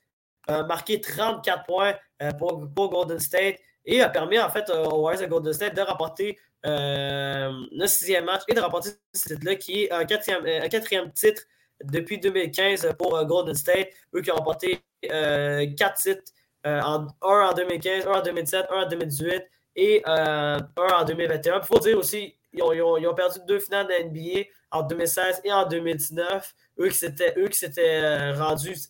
[0.67, 1.93] marqué 34 points
[2.37, 3.55] pour, pour, Golden State
[3.85, 8.41] et a permis en fait aux Warriors de Golden State de remporter le sixième match
[8.49, 11.43] et de remporter ce titre-là qui est un quatrième, un quatrième titre
[11.83, 13.89] depuis 2015 pour Golden State.
[14.15, 16.31] Eux qui ont remporté quatre titres,
[16.63, 19.43] un en 2015, un en 2017, un en 2018
[19.75, 21.59] et euh, un en 2021.
[21.59, 25.41] Il faut dire aussi, ils ont, ils, ont, perdu deux finales de NBA en 2016
[25.43, 26.55] et en 2019.
[26.79, 28.89] Eux qui s'étaient, eux qui s'étaient euh, rendus,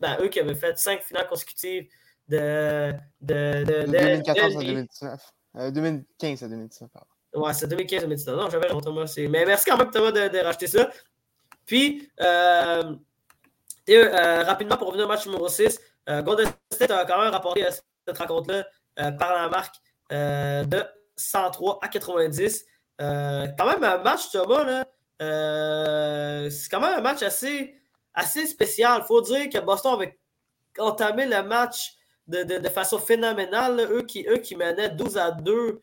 [0.00, 1.88] ben, eux qui avaient fait cinq finales consécutives
[2.28, 5.20] de, de, de, 2014 à 2019.
[5.72, 7.08] 2015 à 2019, pardon.
[7.34, 8.36] Ouais, c'est 2015 à 2019.
[8.36, 9.12] Non, j'avais Thomas.
[9.18, 10.90] Mais merci quand même, Thomas, de racheter ça.
[11.66, 12.94] Puis, euh,
[13.90, 17.66] euh, rapidement, pour revenir au match numéro 6, euh, Golden State a quand même rapporté
[18.06, 18.64] cette rencontre-là
[19.18, 19.74] par la marque
[20.10, 20.84] de
[21.16, 22.64] 103 à 90.
[23.00, 24.84] Euh, quand même un match, Thomas,
[25.18, 27.74] c'est quand même un match assez,
[28.14, 29.00] assez spécial.
[29.02, 30.18] Il faut dire que Boston avait
[30.78, 31.94] entamé le match
[32.26, 33.80] de, façon phénoménale.
[33.90, 35.82] Eux, qui, eux qui menaient 12 à 2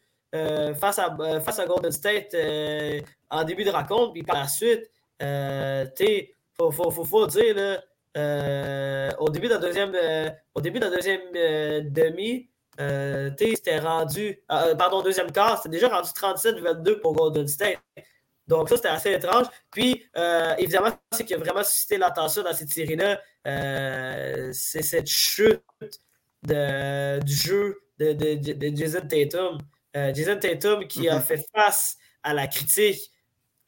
[0.79, 2.35] face, à, face à Golden State
[3.29, 4.13] en début de rencontre.
[4.13, 4.89] Puis par la suite,
[5.21, 7.81] il faut, faut, faut, faut dire, là,
[8.17, 12.49] euh, au début de la deuxième, euh, au début de la deuxième euh, demi,
[13.37, 17.77] c'était rendu, pardon, deuxième quart, c'était déjà rendu 37-22 pour Golden State.
[18.47, 19.45] Donc, ça, c'était assez étrange.
[19.69, 20.03] Puis,
[20.57, 23.21] évidemment, ce qui a vraiment suscité l'attention dans cette série-là,
[24.51, 25.61] c'est cette chute
[26.41, 29.59] de, du jeu de, de, de Jason Tatum.
[29.93, 31.21] Jason Tatum qui a mm-hmm.
[31.21, 33.11] fait face à la critique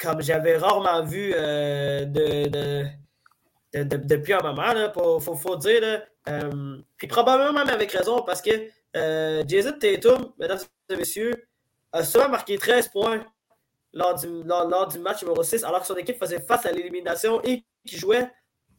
[0.04, 2.86] comme j'avais rarement vu de,
[3.74, 6.04] depuis un moment, il faut, dire.
[6.30, 8.52] Euh, puis probablement même avec raison, parce que
[8.96, 11.48] euh, Jason Tatum, mesdames et messieurs,
[11.92, 13.26] a seulement marqué 13 points
[13.94, 17.42] lors du, lors, du match numéro 6, alors que son équipe faisait face à l'élimination
[17.44, 18.30] et qui jouait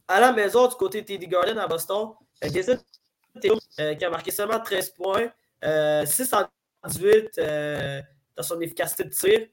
[0.07, 2.11] à la maison du côté de TD Garden à Boston.
[2.43, 2.77] Euh, Jason
[3.33, 3.59] Tatum,
[3.97, 5.29] qui a marqué seulement 13 points,
[5.61, 6.47] 6 en
[6.87, 7.39] 18
[8.37, 9.47] dans son efficacité de tir.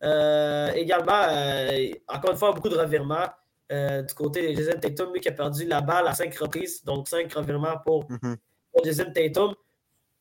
[0.00, 1.22] Puis également,
[2.08, 3.28] encore une fois, beaucoup de revirements.
[3.72, 6.84] Euh, du côté de Jason Tatum, lui qui a perdu la balle à cinq reprises,
[6.84, 8.34] donc cinq revirements pour, mm
[8.84, 9.54] Jason Tatum.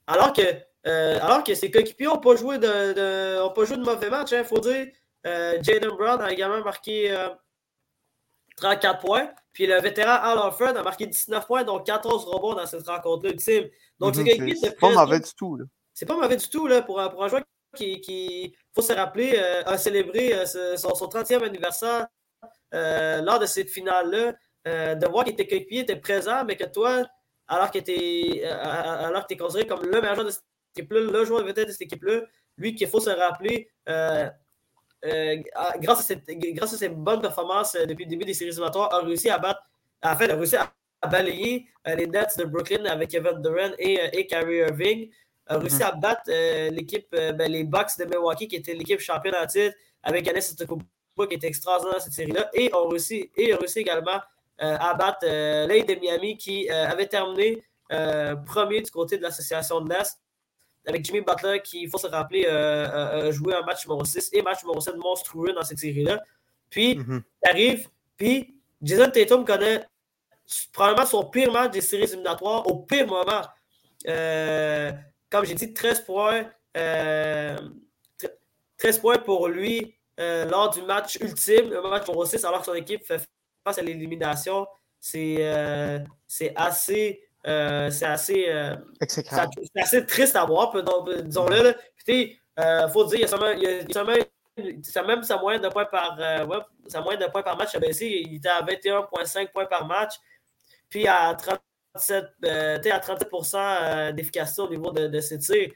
[0.08, 0.42] Alors que,
[0.88, 4.38] euh, alors que ses coéquipiers n'ont pas, joué de, pas joué de mauvais match, il
[4.38, 4.88] hein, faut dire.
[5.28, 7.14] Euh, Jaden Brown a également marqué
[8.58, 9.30] 34 points.
[9.52, 13.32] Puis le vétéran Al Alfred a marqué 19 points, donc 14 rebonds dans cette rencontre-là
[13.32, 13.70] ultime.
[14.00, 15.60] Donc, mm c'est pas mauvais du tout.
[15.94, 17.44] C'est pas mauvais du tout là, pour, pour un joueur
[17.76, 22.08] qui, faut se rappeler, a célébré son, son, 30e anniversaire
[22.74, 24.34] euh, lors de cette finale-là,
[24.68, 27.04] euh, de voir que tes coéquipiers étaient présents, mais que toi,
[27.48, 30.44] alors que tu es, euh, considéré comme le meilleur joueur de cette
[30.76, 32.22] équipe-là, le joueur de cette équipe-là,
[32.58, 38.10] lui qu'il faut se rappeler, grâce, à cette, grâce à ses bonnes performances depuis le
[38.10, 39.62] début des séries éliminatoires, a réussi à battre,
[40.04, 40.72] en fait, a réussi à,
[41.08, 45.12] balayer les Nets de Brooklyn avec Kevin Durant et, et Kyrie Irving,
[45.48, 46.30] a réussi à battre
[46.72, 51.28] l'équipe, ben, les Bucks de Milwaukee, qui était l'équipe championne en titre, avec Giannis Antetokounmpo
[51.28, 52.50] qui était extraordinaire dans cette série-là.
[52.54, 54.20] Et on réussit, et a réussi également
[54.62, 59.24] euh, à battre euh, de Miami qui euh, avait terminé euh, premier du côté de
[59.24, 60.20] l'association de l'Est.
[60.88, 64.44] Avec Jimmy Butler qui, il faut se rappeler, a joué un match numéro 6 et
[64.44, 66.22] match numéro 7 monstrueux dans cette série-là.
[66.70, 69.84] Puis, mm arrive, puis Jason Tatum connaît
[70.72, 73.42] probablement son pire match des séries éliminatoires au pire moment.
[75.30, 76.50] Comme j'ai dit, 13 points.
[78.78, 82.66] 13 points pour lui euh, lors du match ultime, le match pour 6, alors que
[82.66, 83.22] son équipe fait
[83.66, 84.66] face à l'élimination.
[85.00, 86.00] C'est euh,
[86.56, 87.22] assez.
[87.48, 88.48] Euh, c'est assez,
[90.08, 90.74] triste à voir,
[91.24, 91.76] disons-le.
[92.08, 92.40] Il
[92.92, 95.86] faut dire, il y a seulement, il y a seulement même sa moyenne de points
[95.86, 96.58] par, ouais,
[96.88, 98.08] sa moyenne de points par match a baissé.
[98.26, 100.14] Il était à 21,5 points par match.
[100.90, 101.36] Puis à
[101.96, 105.72] 37, à 37% d'efficacité au niveau de, de ses tirs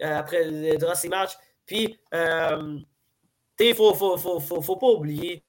[0.00, 1.36] après, durant ces matchs.
[1.66, 5.44] Puis il ne faut, faut, faut, faut, pas oublier.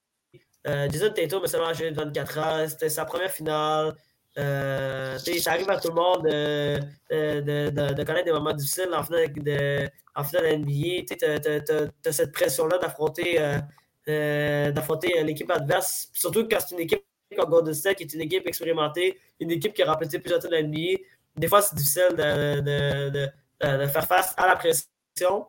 [0.66, 2.68] Euh, Jason Tatum a seulement de 24 ans.
[2.68, 3.94] C'était sa première finale.
[4.38, 6.78] Euh, ça arrive à tout le monde de,
[7.40, 11.04] de, de, connaître des moments difficiles en finale de, en finale NBA.
[11.08, 13.58] Tu as, cette pression-là d'affronter euh,
[14.08, 17.04] euh l'équipe adverse, surtout quand c'est une équipe
[17.36, 20.98] comme Golden State, est une équipe expérimentée, une équipe qui a remplacé plusieurs titres de.
[21.36, 25.46] Des fois, c'est difficile de, de, faire face à la pression.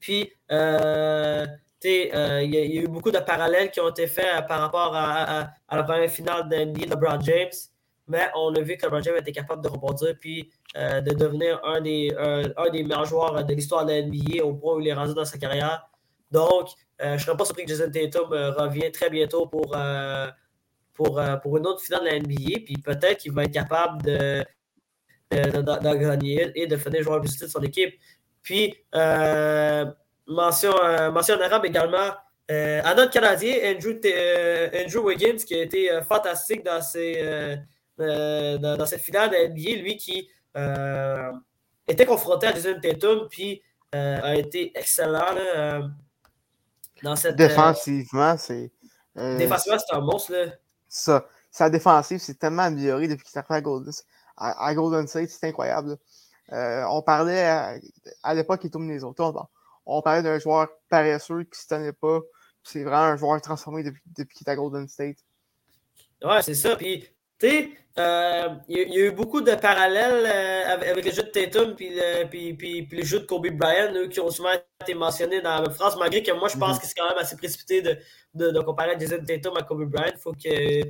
[0.00, 1.46] Puis, euh,
[1.84, 4.94] euh, il y, a eu beaucoup de parallèles qui ont été faits euh, par rapport
[4.94, 7.50] à, la première finale de NBA de LeBron James,
[8.08, 11.80] mais on a vu que LeBron James était capable de rebondir puis de devenir un
[11.80, 12.12] des,
[12.72, 15.88] meilleurs joueurs de l'histoire de NBA au point où il est rendu dans sa carrière.
[16.30, 16.68] Donc,
[17.00, 19.74] je ne serais pas surpris que Jason Tatum revienne très bientôt pour,
[21.02, 24.44] pour, pour une autre finale de la NBA, puis peut-être qu'il va être capable de,
[25.30, 27.94] de, gagner et de finir joueur plus de son équipe.
[28.42, 29.86] Puis, euh,
[30.26, 32.10] mention, euh, mention arabe également
[32.50, 33.98] euh, à notre Canadien, Andrew,
[34.74, 37.56] Andrew, Wiggins, qui a été fantastique dans, ces,
[37.96, 40.28] dans, cette finale de NBA, lui qui
[41.88, 45.34] était confronté à Jason Tatum, puis a été excellent
[47.02, 47.36] dans cette.
[47.36, 48.70] Défensivement, c'est.
[49.14, 50.32] Défensivement, c'est un monstre.
[50.32, 50.46] Là.
[50.90, 53.92] Sa défensive s'est tellement améliorée depuis qu'il à Golden,
[54.36, 55.96] à, Golden State, c'est incroyable.
[56.52, 57.44] Euh, on parlait
[58.22, 59.48] à, l'époque, il tourne les autres.
[59.86, 62.20] On, parlait d'un joueur paresseux qui ne se tenait pas.
[62.62, 65.18] C'est vraiment un joueur transformé depuis, depuis qu'il est à Golden State.
[66.22, 66.76] Ouais, c'est ça.
[66.76, 67.06] Puis,
[67.38, 71.28] tu sais, euh, il y, a eu beaucoup de parallèles euh, avec, les jeux de
[71.28, 71.92] Tatum puis,
[72.30, 75.70] puis, puis, les jeux de Kobe Bryant, eux, qui ont souvent été mentionnés dans la
[75.70, 76.80] France, malgré que moi, je pense mm-hmm.
[76.80, 77.98] que c'est quand même assez précipité de,
[78.34, 80.12] de, de comparer Jason Tatum à Kobe Bryant.
[80.18, 80.80] Faut que,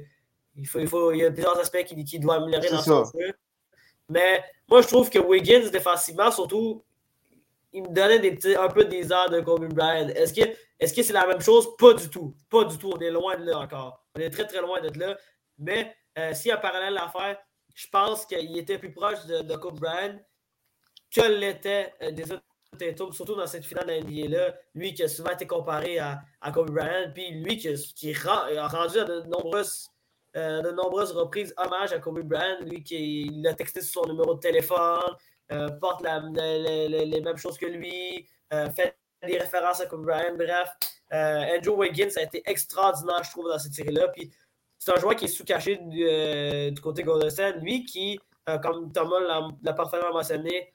[0.57, 3.05] il, faut, il, faut, il y a plusieurs aspects qui, qui doivent améliorer dans son
[3.05, 3.33] jeu.
[4.11, 6.85] Mais moi, je trouve que Wiggins, défensivement, surtout,
[7.73, 10.09] il me donnait des petits, un peu des airs de Kobe Bryant.
[10.09, 10.49] Est-ce que,
[10.79, 11.77] Est-ce que c'est la même chose?
[11.79, 12.35] Pas du tout.
[12.51, 12.93] Pas du tout.
[12.95, 14.05] On est loin de là encore.
[14.17, 15.17] On est très, très loin de là.
[15.59, 15.97] Mais
[16.33, 17.39] s'il y a un parallèle à faire,
[17.75, 20.19] je pense qu'il était plus proche de, de Kobe Bryant
[21.11, 22.45] que l'était des autres
[23.13, 26.71] surtout dans cette finale la NBA-là, lui qui a souvent été comparé à, à Kobe
[26.71, 29.89] Bryant, puis lui qui, a rendu à de nombreuses,
[30.37, 34.35] euh, de nombreuses reprises hommage à Kobe Bryant, lui qui a texté sur son numéro
[34.35, 35.17] de téléphone,
[35.53, 38.97] euh, porte les mêmes choses que lui, euh, fait
[39.27, 40.69] des références à Kobe Bryant, bref.
[41.13, 44.09] Andrew Wiggins a été extraordinaire, je trouve, dans cette série-là.
[44.09, 44.33] Puis
[44.81, 48.18] c'est un joueur qui est sous-caché du, du, côté Golden State, lui qui,
[48.62, 50.72] comme Thomas l'a parfaitement mentionné,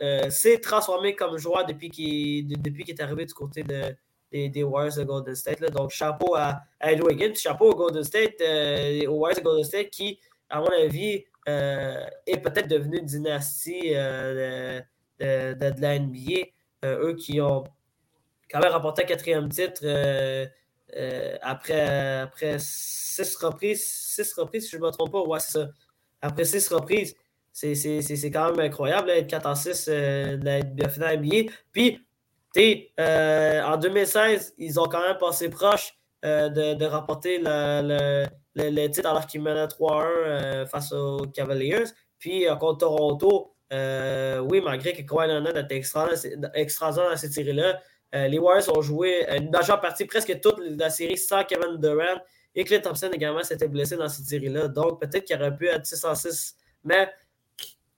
[0.00, 3.96] euh, s'est transformé comme joueur depuis qu'il depuis est arrivé du côté de,
[4.30, 5.60] des, Warriors de Golden State.
[5.72, 9.90] Donc, chapeau à, Andrew Wiggins, chapeau au Golden State, euh, aux Warriors de Golden State
[9.90, 14.80] qui, à mon avis, euh, est peut-être devenu une dynastie de,
[15.18, 16.46] de, la NBA.
[16.84, 17.64] eux qui ont
[18.48, 19.80] quand même remporté un quatrième titre
[21.42, 25.68] après, après six reprises, six reprises, si je ne me trompe pas, ouais, c'est ça.
[26.20, 27.14] Après six reprises,
[27.52, 31.52] c'est quand même incroyable, être 4 en 6 euh, de la finale NBA.
[31.72, 38.86] Puis, euh, en 2016, ils ont quand même passé proche euh, de, de, remporter le,
[38.88, 41.84] titre alors qu'ils menaient 3-1 face aux Cavaliers.
[42.18, 47.80] Puis, contre Toronto, oui, malgré que Kawhi Leonard était extraordinaire dans cette série-là,
[48.12, 52.20] les Warriors ont joué une majeure partie, presque toute la série sans Kevin Durant.
[52.54, 54.68] Et Clay Thompson également s'était blessé dans cette série-là.
[54.68, 56.56] Donc, peut-être qu'il aurait pu être 6 en 6.
[56.84, 57.08] Mais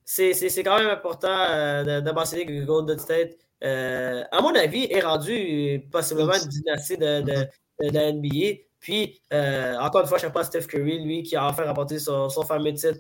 [0.04, 5.00] c'est quand même important euh, de, mentionner que Golden State, euh, à mon avis, est
[5.00, 7.46] rendu possiblement une dynastie de, de,
[7.80, 8.64] la NBA.
[8.80, 11.98] Puis, euh, encore une fois, je ne pas Steph Curry, lui, qui a enfin remporté
[11.98, 12.98] son, fameux titre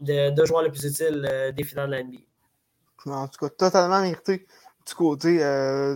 [0.00, 2.18] de, de, joueur le plus utile des finales de la NBA.
[3.06, 4.46] En tout cas, totalement mérité
[4.86, 5.38] du côté,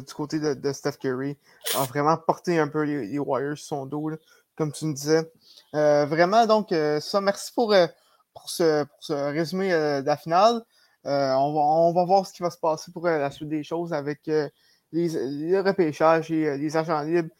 [0.06, 1.36] du côté de, Steph Curry.
[1.74, 4.10] A vraiment porté un peu les, Warriors sur son dos,
[4.56, 5.30] comme tu me disais.
[5.72, 7.74] vraiment, donc, ça, merci pour
[8.38, 8.86] pour ce,
[9.30, 10.62] résumé euh, de la finale.
[11.06, 13.92] Euh, on, va, voir ce qui va se passer pour euh, la suite des choses
[13.92, 14.50] avec les,
[14.92, 17.30] les, repêchages et les agents libres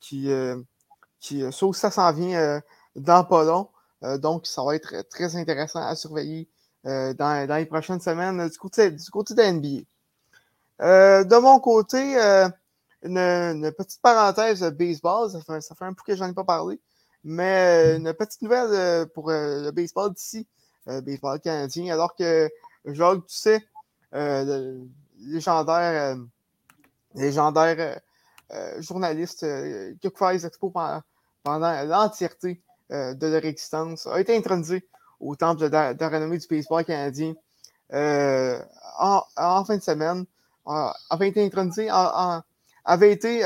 [0.00, 0.30] qui,
[1.20, 2.60] qui ça, s'en vient
[2.94, 3.68] dans pas long.
[4.18, 6.48] donc, ça va être très intéressant à surveiller
[6.84, 9.84] dans, les prochaines semaines du côté, du côté de la NBA.
[10.80, 12.16] De mon côté,
[13.02, 16.80] une, petite parenthèse de baseball, ça fait, un peu que j'en ai pas parlé.
[17.24, 20.46] Mais euh, une petite nouvelle euh, pour euh, le baseball d'ici,
[20.86, 22.48] le baseball canadien, alors que
[22.84, 23.66] Jacques sais,
[24.12, 24.86] le
[25.18, 26.16] légendaire,
[27.16, 28.00] légendaire
[28.78, 29.44] journaliste
[30.00, 31.02] qui a couvert les
[31.42, 36.84] pendant, l'entièreté de leur existence, a été intronisé au temple de, de, renommée du baseball
[36.84, 37.34] canadien
[37.90, 40.26] en, fin de semaine.
[40.66, 41.90] Avait été
[42.84, 43.42] avait été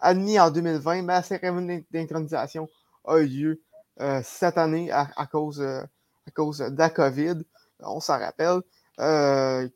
[0.00, 2.68] admis en 2020, mais la cérémonie d'intronisation
[3.04, 3.62] a eu lieu
[4.00, 5.82] euh, cette année à, cause, euh,
[6.26, 7.42] à cause de la COVID.
[7.80, 8.60] On s'en rappelle.
[9.00, 9.68] Euh,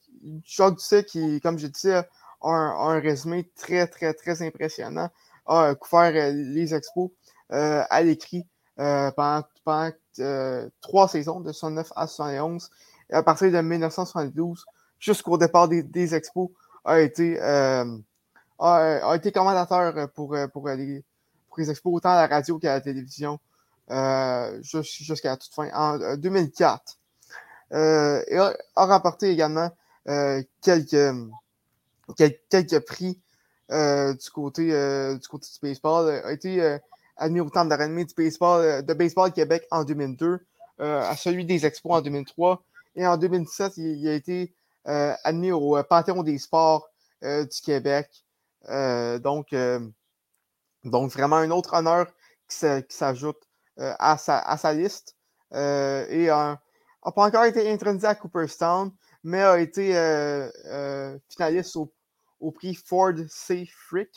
[0.44, 1.94] Jacques qui, comme je disais,
[2.42, 5.08] a un, résumé très, très, très impressionnant,
[5.46, 7.10] a couvert les expos
[7.48, 8.46] à l'écrit
[8.76, 9.44] pendant,
[10.80, 12.70] trois saisons, de 69 à 71.
[13.10, 14.64] Et à partir de 1972
[15.00, 16.50] jusqu'au départ des, expos,
[16.84, 17.84] a été, a,
[19.16, 21.02] été commentateur pour, pour les,
[21.48, 23.40] pour les expos, autant à la radio qu'à la télévision,
[23.90, 26.98] euh, jusqu'à la toute fin, en 2004.
[27.72, 29.70] Euh, euh, et a, remporté également
[30.60, 31.16] quelques,
[32.16, 33.20] quelques, prix
[33.68, 34.66] du, côté,
[35.14, 36.22] du côté du baseball.
[36.24, 36.78] a été
[37.16, 40.40] admis au Temple de du baseball, de Baseball Québec en 2002,
[40.78, 42.62] à celui des expos en 2003.
[42.96, 44.52] Et en 2017, il, a été
[44.84, 46.90] admis au Panthéon des sports
[47.22, 48.08] du Québec.
[48.68, 49.54] donc,
[50.84, 52.06] donc, vraiment un autre honneur
[52.48, 53.38] qui s'ajoute
[53.78, 55.16] euh, à, sa, liste.
[55.54, 56.58] Euh, et n'a
[57.14, 63.68] pas encore été intronisé à Cooperstown, mais a été euh, finaliste au, prix Ford C.
[63.70, 64.10] Frick,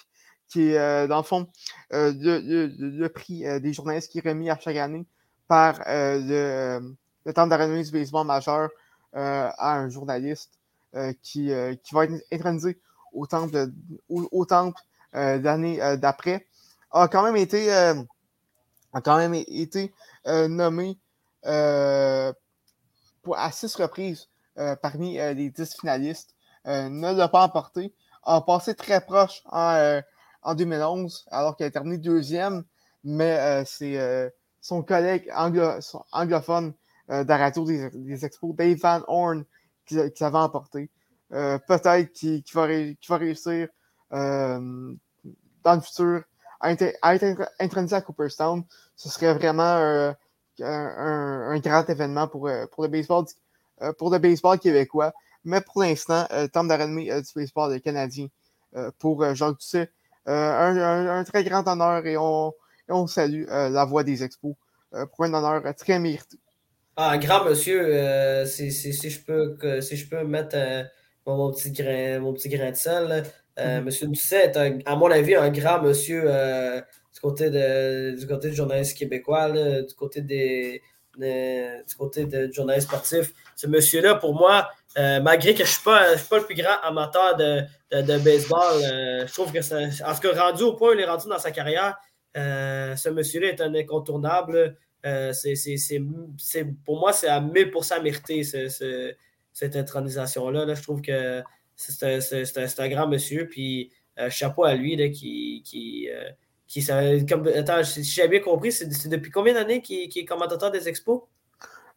[0.47, 1.47] qui est, dans le fond,
[1.91, 5.05] le, prix des journalistes qui est remis à chaque année
[5.47, 6.79] par le,
[7.25, 8.69] le Temple de du baseball majeur
[9.13, 10.59] à un journaliste
[11.21, 11.51] qui,
[11.83, 12.79] qui va être intronisé
[13.13, 13.71] au temple,
[14.09, 14.81] au temple
[15.13, 16.47] l'année d'après
[16.93, 17.95] a quand même été, euh,
[18.93, 19.93] a quand même été
[20.27, 20.97] euh, nommé
[21.45, 22.31] euh,
[23.23, 24.29] pour, à six reprises
[24.83, 26.35] parmi les dix finalistes.
[26.65, 27.91] ne l'a pas emporté.
[28.21, 29.99] A passé très proche en,
[30.43, 32.63] en 2011, alors qu'il a terminé deuxième,
[33.03, 36.73] mais c'est son collègue anglophone
[37.09, 39.45] de la radio des, expos, Dave Van Horn,
[39.85, 40.89] qui, qui l'avait emporté.
[41.29, 43.67] Peut-être qu'il va, réussir
[44.11, 46.23] dans le futur
[46.63, 48.63] à, être intronisé à Cooperstown,
[48.95, 50.15] ce serait vraiment
[50.61, 53.25] un, grand événement pour, pour, le baseball,
[53.97, 55.11] pour le baseball québécois.
[55.43, 58.27] Mais pour l'instant, Tom Darrenmy du baseball canadien
[58.99, 59.91] pour Jacques Doucet.
[60.25, 62.53] Un, très grand honneur et on,
[62.87, 64.55] on salue la voix des expos
[64.91, 66.37] pour un honneur très mérité.
[66.95, 70.83] Ah, grand monsieur, euh, si, je peux, si je peux mettre euh,
[71.25, 73.23] mon, petit grain, mon petit grain de sel,
[73.57, 73.85] euh, mhm.
[73.85, 78.55] Monsieur Doucet est, à mon avis, un grand monsieur du, côté de, du côté du
[78.55, 80.83] journaliste québécois, du côté des,
[81.17, 83.33] du côté du journaliste sportif.
[83.55, 86.79] Ce monsieur-là, pour moi, malgré que je ne suis, pas, suis pas le plus grand
[86.83, 88.81] amateur de, de, baseball,
[89.27, 90.03] je trouve que c'est.
[90.03, 91.97] En tout cas, rendu au point où il est rendu dans sa carrière,
[92.35, 94.77] ce monsieur-là est un incontournable.
[95.05, 100.65] Euh, c'est, pour moi, c'est à 1000% mérité cette intronisation-là.
[100.65, 100.73] Là.
[100.75, 101.43] Je trouve que
[101.75, 103.47] c'est un, grand monsieur.
[103.47, 105.61] Puis euh, chapeau à lui là, qui.
[105.65, 106.29] qui, euh,
[106.67, 106.85] qui
[107.27, 111.21] comme, attends, si j'ai bien compris, c'est, depuis combien d'années qu'il, est commentateur des expos?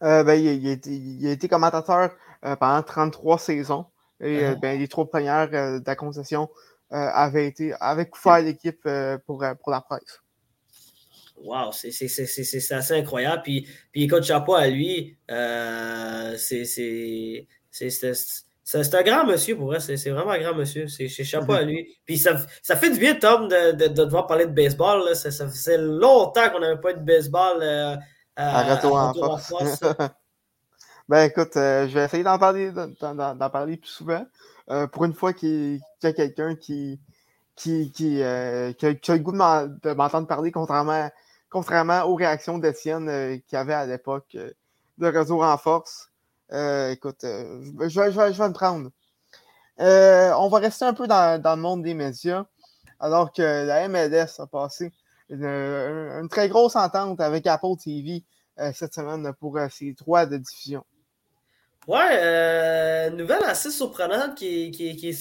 [0.01, 3.87] ben, il, a été, commentateur pendant 33 saisons.
[4.21, 4.61] Et uh-huh.
[4.61, 6.51] ben, les trois premières de la concession
[6.91, 8.87] avaient, été, avaient couvert l'équipe
[9.25, 10.21] pour, pour la presse.
[11.43, 13.43] Wow, c'est assez incroyable.
[13.43, 15.17] Puis, puis écoute, chapeau à lui.
[15.31, 17.47] Euh, c'est
[18.95, 19.81] un grand monsieur pour vrai.
[19.81, 20.89] C'est vraiment un grand monsieur.
[20.89, 21.97] C'est chapeau à lui.
[22.05, 25.15] Puis ça, ça fait du bien, Tom, de, de, de devoir parler de baseball.
[25.15, 27.97] Ça, ça, faisait longtemps qu'on n'avait pas eu de baseball euh,
[28.37, 29.81] à, retour en force.
[31.09, 32.73] ben écoute, euh, je vais essayer d'en parler,
[33.53, 34.27] parler plus souvent.
[34.93, 36.99] Pour une fois qu'il y a quelqu'un qui,
[37.57, 41.11] qui, qui, euh, qui, a, qui, a, le goût de m'entendre parler, contrairement
[41.49, 44.51] contrairement aux réactions d'Étienne euh, qu'il y avait à l'époque euh,
[44.99, 46.11] de retour en force.
[46.53, 48.91] Euh, écoute, je, vais, me prendre.
[49.79, 52.47] on va rester un peu dans, le monde des médias,
[53.01, 54.93] alors que la MLS a passé
[55.29, 58.23] une, très grosse entente avec Apple TV
[58.73, 60.85] cette semaine pour ses droits de diffusion.
[61.89, 65.13] Ouais, nouvelle assez surprenante qui, qui, qui,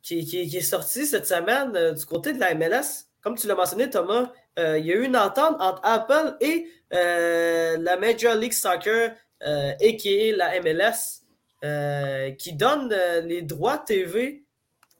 [0.00, 3.08] qui, est sortie cette semaine du côté de la MLS.
[3.20, 6.68] Comme tu l'as mentionné, Thomas, euh, il y a eu une entente entre Apple et
[6.92, 10.36] euh, la Major League Soccer, euh, a.k.a.
[10.36, 11.22] la MLS,
[11.64, 12.94] euh, qui donne
[13.24, 14.44] les droits TV,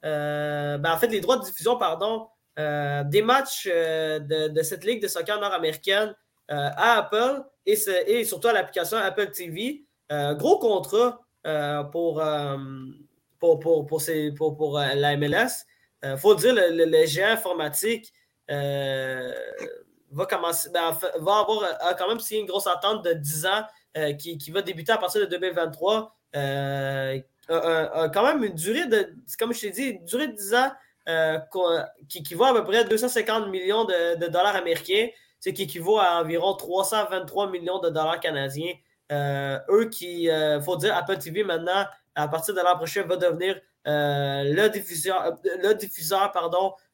[0.03, 2.27] ben, en fait, les droits de diffusion, pardon,
[2.57, 6.15] des matchs de, cette ligue de soccer nord-américaine
[6.47, 7.75] à Apple et,
[8.07, 9.85] et, surtout à l'application Apple TV.
[10.09, 11.21] gros contrat
[11.91, 12.23] pour,
[13.39, 15.65] pour, pour, pour, pour, la MLS.
[16.03, 17.35] Il faut dire, le, le, le géant
[20.15, 23.63] va commencer, ben, va avoir euh, quand même signé une grosse attente de 10 ans
[23.97, 26.15] euh, qui, qui, va débuter à partir de 2023.
[26.33, 30.71] quand même une durée de, comme je t'ai dit, une durée de 10 ans
[32.09, 35.07] qui équivaut à peu près 250 millions de, dollars américains,
[35.39, 38.73] ce qui équivaut à environ 323 millions de dollars canadiens.
[39.11, 41.85] eux qui, il faut dire, Apple TV maintenant,
[42.15, 46.84] à partir de l'an prochain, va devenir le diffuseur, le diffuseur pardon, euh,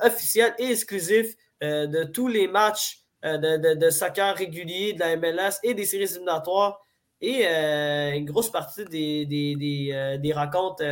[0.00, 3.38] officiel et exclusif euh, de tous les matchs euh,
[3.74, 6.78] de, soccer réguliers de la MLS et des séries éliminatoires
[7.22, 10.84] et une grosse partie des, des, rencontres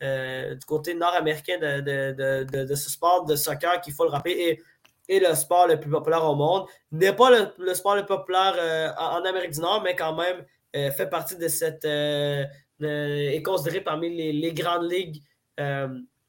[0.00, 4.60] du côté nord-américain de, ce sport de soccer qu'il faut le rappeler
[5.08, 6.66] est, le sport le plus populaire au monde.
[6.90, 10.44] N'est pas le, sport le plus populaire en, Amérique du Nord, mais quand même
[10.92, 11.86] fait partie de cette.
[11.86, 15.22] est considéré parmi les grandes ligues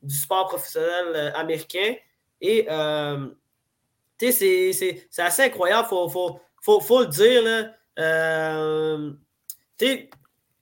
[0.03, 1.95] du sport professionnel euh, américain.
[2.41, 3.27] Et euh,
[4.19, 7.73] c'est assez incroyable, il faut, faut, faut, le dire.
[7.99, 9.11] Euh,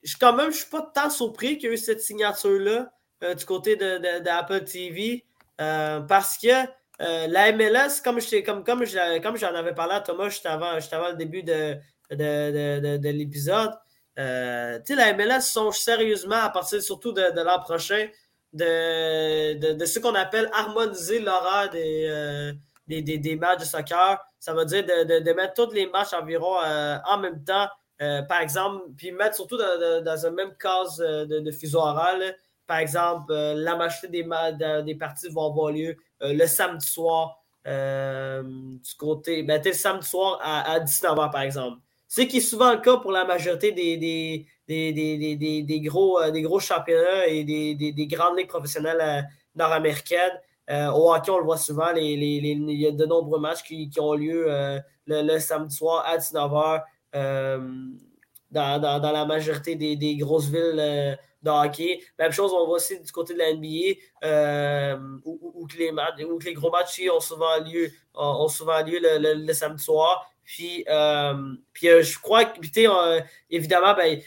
[0.03, 2.91] je quand même, je suis pas tant surpris qu'il y ait eu cette signature-là
[3.35, 5.25] du côté d'Apple de, TV
[5.57, 6.67] parce que
[6.99, 11.43] la MLS, comme j'en comme, comme avais parlé à Thomas juste avant, avant le début
[11.43, 11.77] de,
[12.09, 13.73] de, l'épisode,
[14.17, 18.07] la MLS songe sérieusement à partir surtout de, l'an prochain
[18.53, 22.53] de, de, ce qu'on appelle harmoniser l'horaire euh,
[22.87, 24.19] des, des, matchs de soccer.
[24.39, 27.67] Ça veut dire de, mettre tous les matchs environ euh, en même temps,
[28.01, 32.33] euh, par exemple, puis mettre surtout dans, dans même case de, fuseau horaire.
[32.67, 39.43] Par exemple, la majorité des, des parties vont avoir lieu le samedi soir du côté,
[39.43, 41.77] ben, le samedi soir à, à 19h, par exemple.
[42.13, 43.95] Ce qui est souvent le cas pour la majorité des,
[44.67, 49.21] des, gros, euh, des gros championnats et des, grandes ligues professionnelles euh,
[49.55, 50.37] nord-américaines.
[50.69, 54.13] Euh, au hockey, on le voit souvent, il y a de nombreux matchs qui, ont
[54.13, 54.45] lieu
[55.07, 56.83] le, samedi soir à 19h
[58.51, 62.01] dans, la majorité des, grosses villes hockey.
[62.19, 65.93] Même chose, on voit aussi du côté de la NBA, où, les
[66.43, 70.30] les gros matchs ont souvent lieu, ont, souvent lieu le, samedi soir.
[70.51, 70.83] Puis,
[71.71, 72.59] puis je crois que,
[73.49, 74.19] évidemment, ben,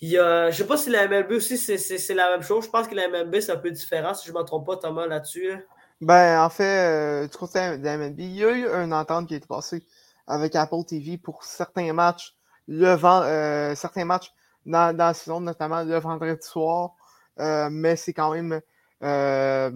[0.00, 2.64] il y a, je sais pas si la MLB aussi, c'est la même chose.
[2.66, 4.76] Je pense que la MLB, c'est un peu différent, si je ne me trompe pas,
[4.76, 5.52] Thomas, là-dessus.
[6.00, 9.34] Ben, en fait, du côté de la MLB, il y a eu une entente qui
[9.34, 9.82] a été passée
[10.26, 12.36] avec Apple TV pour certains matchs,
[12.68, 14.32] le euh, certains matchs
[14.64, 16.94] dans, dans, la saison, notamment le vendredi soir.
[17.40, 18.60] Euh, mais c'est quand même.
[19.02, 19.70] Euh,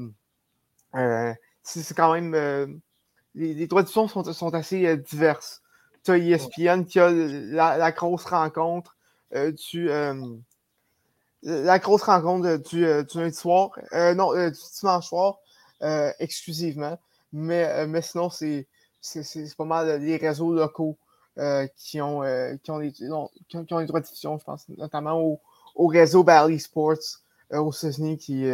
[1.63, 2.81] c'est quand même.
[3.37, 5.63] Les, les, traditions sont, sont assez diverses.
[6.05, 8.97] Tu as ESPN qui a la, grosse rencontre
[9.71, 9.89] du.
[11.43, 13.71] la grosse rencontre du, du lundi soir.
[13.93, 15.39] non, du dimanche soir,
[16.19, 16.99] exclusivement.
[17.33, 18.67] Mais, mais sinon, c'est
[19.57, 20.97] pas mal les réseaux locaux
[21.39, 24.39] euh, qui, ont, euh, qui, ont des, qui, ont, qui, ont, des droits de diffusion,
[24.39, 25.39] je pense, notamment au,
[25.75, 27.21] au réseau Bally Sports
[27.53, 28.47] euh, aux États-Unis qui,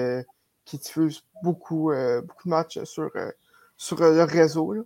[0.65, 1.93] qui diffuse beaucoup,
[2.25, 3.13] beaucoup de matchs sur,
[3.83, 4.73] sur leur réseau.
[4.73, 4.83] Là.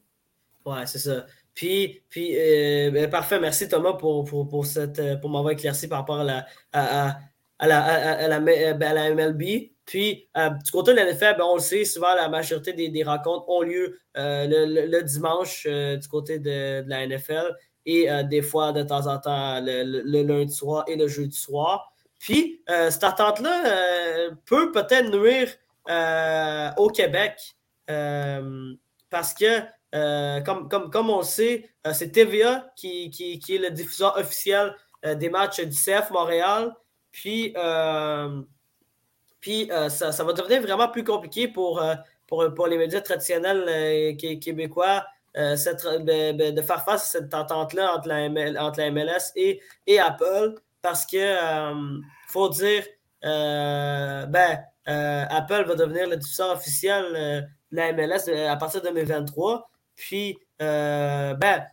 [0.65, 1.27] Ouais, c'est ça.
[1.55, 2.35] Puis, puis
[2.93, 6.47] ben, parfait, merci Thomas pour, pour, pour, cette, pour m'avoir éclairci par rapport à la,
[6.73, 7.19] à,
[7.59, 9.71] à, la, à, la, ben, la MLB.
[9.85, 12.89] Puis, euh, du côté de la NFL, ben, on le sait, souvent la majorité des,
[12.89, 17.55] des rencontres ont lieu euh, le, le, dimanche euh, du côté de, de, la NFL
[17.89, 21.93] et des fois, de temps en temps, le, le, lundi soir et le jeudi soir.
[22.19, 25.49] Puis, cette attente-là peut peut-être nuire
[26.79, 27.57] au Québec
[29.11, 29.61] parce que,
[30.45, 34.75] comme, comme, comme on le sait, c'est TVA qui, qui, qui, est le diffuseur officiel
[35.05, 36.75] des matchs du CF Montréal.
[37.13, 37.55] Puis,
[39.47, 41.95] puis euh, ça, va devenir vraiment plus compliqué pour, euh,
[42.27, 48.91] pour, pour les médias traditionnels euh, québécois de faire face à cette entente-là entre, la
[48.91, 51.37] MLS et, et Apple parce que
[52.27, 52.83] faut dire
[53.23, 59.71] ben Apple va devenir le diffuseur officiel la MLS à partir de 2023.
[59.95, 61.67] Puis ben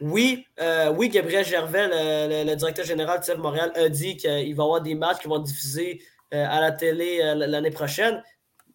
[0.00, 0.46] oui,
[0.94, 4.80] oui, Gabriel Gervais, le, directeur général de CF Montréal, a dit qu'il va y avoir
[4.80, 6.00] des matchs qui vont diffuser
[6.34, 8.22] euh, à la télé euh, l'année prochaine.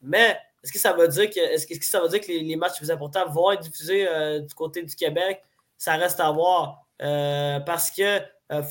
[0.02, 2.74] Mais est-ce que ça veut dire que, est-ce que ça veut dire que les, matchs
[2.74, 5.40] les plus importants vont être diffusés euh, du côté du Québec?
[5.78, 6.88] Ça reste à voir.
[6.98, 8.22] parce que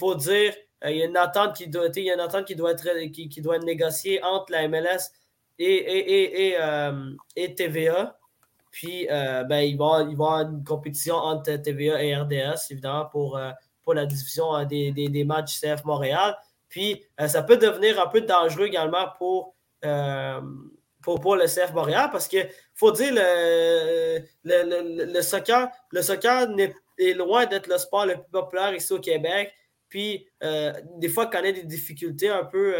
[0.01, 0.53] faut dire,
[0.85, 3.41] il y a une attente qui doit, il y a une qui doit être qui,
[3.41, 5.13] doit être négociée entre la MLS
[5.59, 6.57] et, et,
[7.37, 8.19] et, TVA.
[8.71, 13.39] Puis, ben, il, va, y avoir une compétition entre TVA et RDS, évidemment, pour,
[13.83, 16.37] pour la diffusion des, des, des, matchs CF Montréal.
[16.73, 20.41] Puis euh, ça peut devenir un peu dangereux également pour, euh,
[21.03, 26.49] pour, le CF Montréal parce qu'il faut dire le, le, le, soccer, le soccer
[26.99, 29.53] est, loin d'être le sport le plus populaire ici au Québec.
[29.89, 32.75] Puis, euh, des fois, connaît des difficultés un peu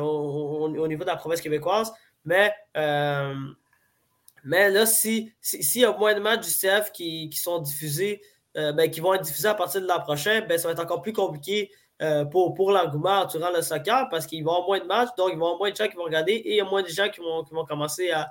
[0.00, 1.92] au, niveau de la province québécoise.
[2.26, 2.52] Mais,
[4.44, 8.20] mais là, s'il si, y a moins de matchs du CF qui, sont diffusés,
[8.54, 11.00] ben, qui vont être diffusés à partir de l'an prochain, ben, ça va être encore
[11.02, 11.70] plus compliqué
[12.02, 15.08] euh, pour, pour l'engouement durant le soccer parce qu'il va y avoir moins de matchs,
[15.16, 16.64] donc il va y avoir moins de gens qui vont regarder et il y a
[16.64, 18.30] moins de gens qui vont, qui vont commencer à,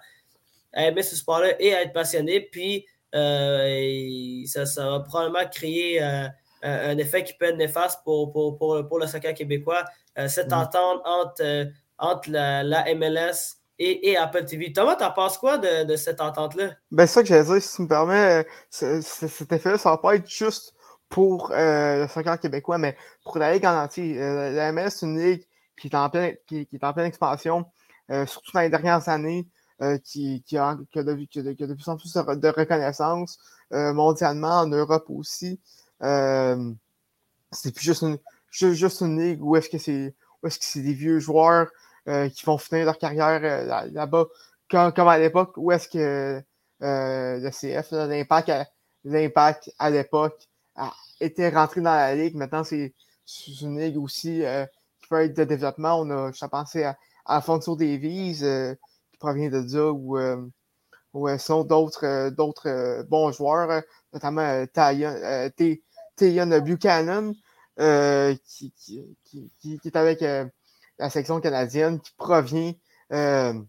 [0.73, 2.41] aimer ce sport-là et à être passionnés.
[2.41, 2.85] Puis
[3.15, 6.27] euh, ça, ça, va probablement créer euh,
[6.61, 9.83] un effet qui peut être néfaste pour, pour, pour, pour le soccer québécois.
[10.27, 10.53] cette mm.
[10.53, 14.71] entente entre, entre la, la MLS et, Apple TV.
[14.71, 16.71] Thomas, t'en penses quoi de, cette entente-là?
[16.91, 20.29] Ben, ça que j'allais dire, si tu me permets, cet effet-là, ça va pas être
[20.29, 20.75] juste
[21.09, 24.21] pour euh, le soccer québécois, mais pour la Ligue en entier.
[24.21, 25.45] Euh, la MS, c'est une ligue
[25.79, 27.65] qui est en pleine, qui, est en pleine expansion,
[28.11, 29.47] euh, surtout dans les dernières années,
[30.05, 33.37] qui, a, qui, a de, plus en plus de, reconnaissance
[33.71, 35.59] mondialement, en Europe aussi.
[35.99, 38.17] c'est plus juste une,
[38.51, 41.69] juste, une ligue où est-ce que c'est où est-ce que c'est des vieux joueurs
[42.05, 43.39] qui vont finir leur carrière
[43.91, 44.25] là-bas,
[44.69, 46.41] comme, comme, à l'époque, où est-ce que
[46.79, 47.91] le CF,
[49.03, 50.47] l'impact à l'époque,
[51.19, 52.35] était rentré dans la ligue.
[52.35, 52.93] Maintenant, c'est
[53.61, 54.65] une ligue aussi euh,
[55.01, 55.99] qui peut être de développement.
[55.99, 58.75] On a, je pensé à, à Alfonso Davies, euh,
[59.11, 60.45] qui provient de ça, ou euh,
[61.13, 63.81] où sont d'autres d'autres bons joueurs,
[64.13, 67.33] notamment Tayon Buchanan,
[68.45, 70.23] qui, qui, qui, qui, est avec
[70.99, 72.73] la section canadienne, qui provient
[73.11, 73.65] de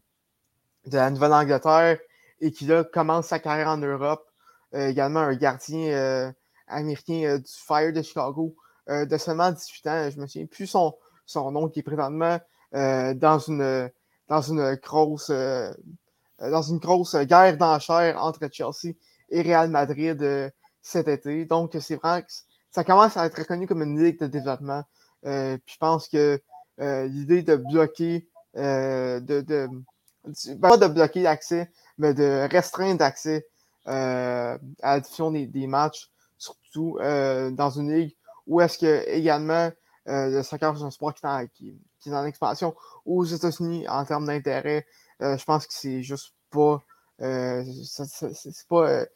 [0.84, 1.98] la Nouvelle-Angleterre
[2.40, 4.26] et qui là commence sa carrière en Europe.
[4.72, 6.32] également un gardien
[6.66, 8.54] américain euh, du Fire de Chicago
[8.88, 10.10] euh, de seulement 18 ans.
[10.10, 12.38] Je me souviens plus son, son nom qui est présentement
[12.74, 13.90] euh, dans une
[14.28, 18.94] dans une grosse dans une grosse guerre d'enchères entre Chelsea
[19.30, 20.52] et Real Madrid
[20.82, 21.44] cet été.
[21.44, 22.28] Donc, c'est vrai que
[22.70, 24.82] ça commence à être reconnu comme une ligue de développement.
[25.22, 26.42] puis je pense que
[26.78, 29.68] l'idée de bloquer, de, de,
[30.60, 33.46] pas de bloquer l'accès, mais de restreindre l'accès
[33.86, 38.16] à la diffusion des, des matchs, surtout dans une ligue
[38.46, 39.70] où est-ce que également
[40.06, 41.22] le soccer c'est un sport qui,
[41.54, 42.74] qui, qui est en expansion
[43.04, 44.86] aux États-Unis en termes d'intérêt.
[45.20, 46.82] je pense que c'est juste pas.
[47.18, 49.06] ça, c'est pas.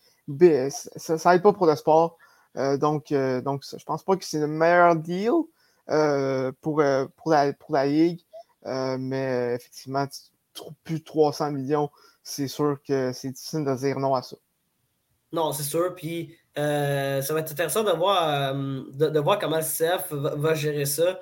[0.71, 2.17] ça, ça pas pour le sport.
[2.55, 5.33] donc, donc, je pense pas que c'est le meilleur deal
[6.61, 6.83] pour,
[7.17, 8.21] pour, la, pour la Ligue.
[8.65, 10.07] mais effectivement,
[10.85, 11.91] plus de 300 millions,
[12.23, 14.37] c'est sûr que c'est difficile de dire non à ça.
[15.33, 15.95] Non, c'est sûr.
[15.95, 21.19] Puis ça va être intéressant de voir, de, voir comment le CF va, gérer ça.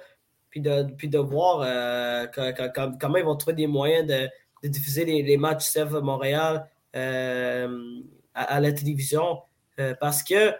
[0.51, 1.59] Puis de, puis de voir
[3.01, 9.43] comment ils vont trouver des moyens de, diffuser les, matchs CF Montréal à, la télévision.
[10.01, 10.55] parce que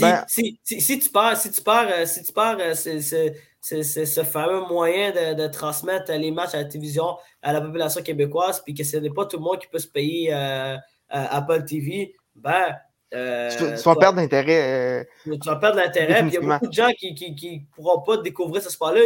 [0.00, 5.46] ben si, si, tu perds, si tu perds, si tu perds ce fameux moyen de,
[5.48, 9.26] transmettre les matchs à la télévision à la population québécoise, puis que ce n'est pas
[9.26, 10.32] tout le monde qui peut se payer
[11.08, 12.76] Apple TV, ben,
[13.14, 15.04] euh, tu, vas perdre l'intérêt.
[15.26, 16.22] Euh, tu vas perdre l'intérêt.
[16.26, 19.00] Il y a beaucoup de gens qui ne pourront pas découvrir ce sport-là.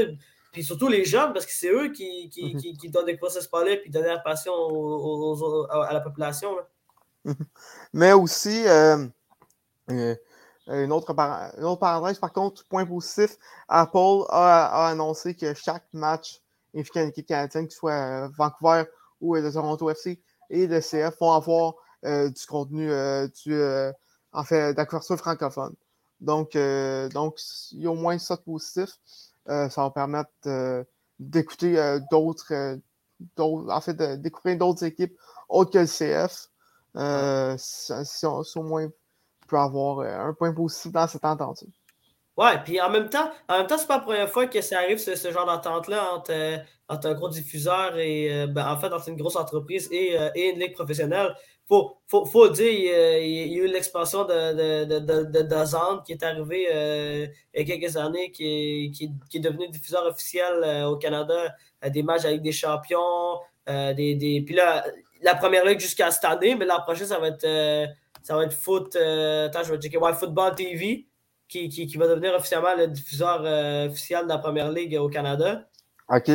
[0.52, 2.76] Puis surtout les jeunes, parce que c'est eux qui, qui, mhm.
[2.78, 4.52] qui, donnent découvrir ce sport-là et donner la passion
[5.70, 6.56] à la population.
[7.92, 9.06] Mais aussi, euh,
[10.68, 13.36] une, autre parenthèse, par contre, point positif,
[13.68, 16.42] Apple a, annoncé que chaque match
[16.74, 18.84] impliquant une équipe canadienne, que ce soit Vancouver
[19.20, 23.92] ou le Toronto FC et le CF, vont avoir euh, du contenu euh, euh,
[24.32, 25.74] en fait, de francophone.
[26.20, 26.56] Donc,
[27.12, 27.38] donc,
[27.72, 28.90] il y a au moins ça de positif.
[29.46, 30.30] ça va permettre
[31.18, 32.78] d'écouter d'autres,
[33.38, 35.16] en fait, de découvrir d'autres équipes
[35.48, 36.48] autres que le CF.
[37.58, 38.88] si, au moins
[39.46, 41.64] peut avoir un point positif dans cette entente.
[42.36, 44.78] Ouais, puis en même temps, en même temps, c'est pas la première fois que ça
[44.78, 49.16] arrive, ce, genre d'entente-là entre, entre, un gros diffuseur et ben, en fait entre une
[49.16, 51.34] grosse entreprise et, et une ligue professionnelle
[51.68, 56.22] faut, faut, faut dire, il, y a eu l'expansion de, de, de, de, qui est
[56.22, 60.96] arrivé euh, il y a quelques années, qui qui, est devenu diffuseur officiel euh, au
[60.96, 63.40] Canada euh, des matchs avec des champions.
[63.66, 64.42] des, des...
[64.46, 64.84] Puis là,
[65.22, 67.88] la première ligue jusqu'à cette année, mais la prochaine, ça va être,
[68.26, 71.06] ça va être foot, attends, je vais checker, ouais, Football TV,
[71.48, 73.40] qui, qui, qui, va devenir officiellement le diffuseur
[73.88, 75.68] officiel de la première ligue au Canada.
[76.08, 76.28] OK.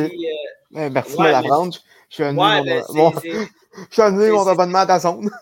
[0.70, 2.82] merci de la Je suis un ouais,
[3.24, 5.30] je suis annulé mon abonnement à ta zone.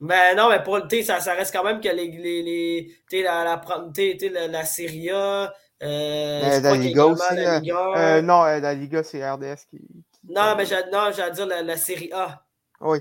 [0.00, 2.42] Ben non, mais pour ça, ça reste quand même que les, les,
[3.12, 5.52] les la, la, la, la Serie A.
[5.82, 7.34] Euh, euh, la Liga aussi.
[7.34, 7.92] La Liga.
[7.96, 9.78] Euh, non, la Liga, c'est RDS qui.
[10.26, 12.42] Non, mais j'allais dire la, la Serie A.
[12.80, 12.98] Oui.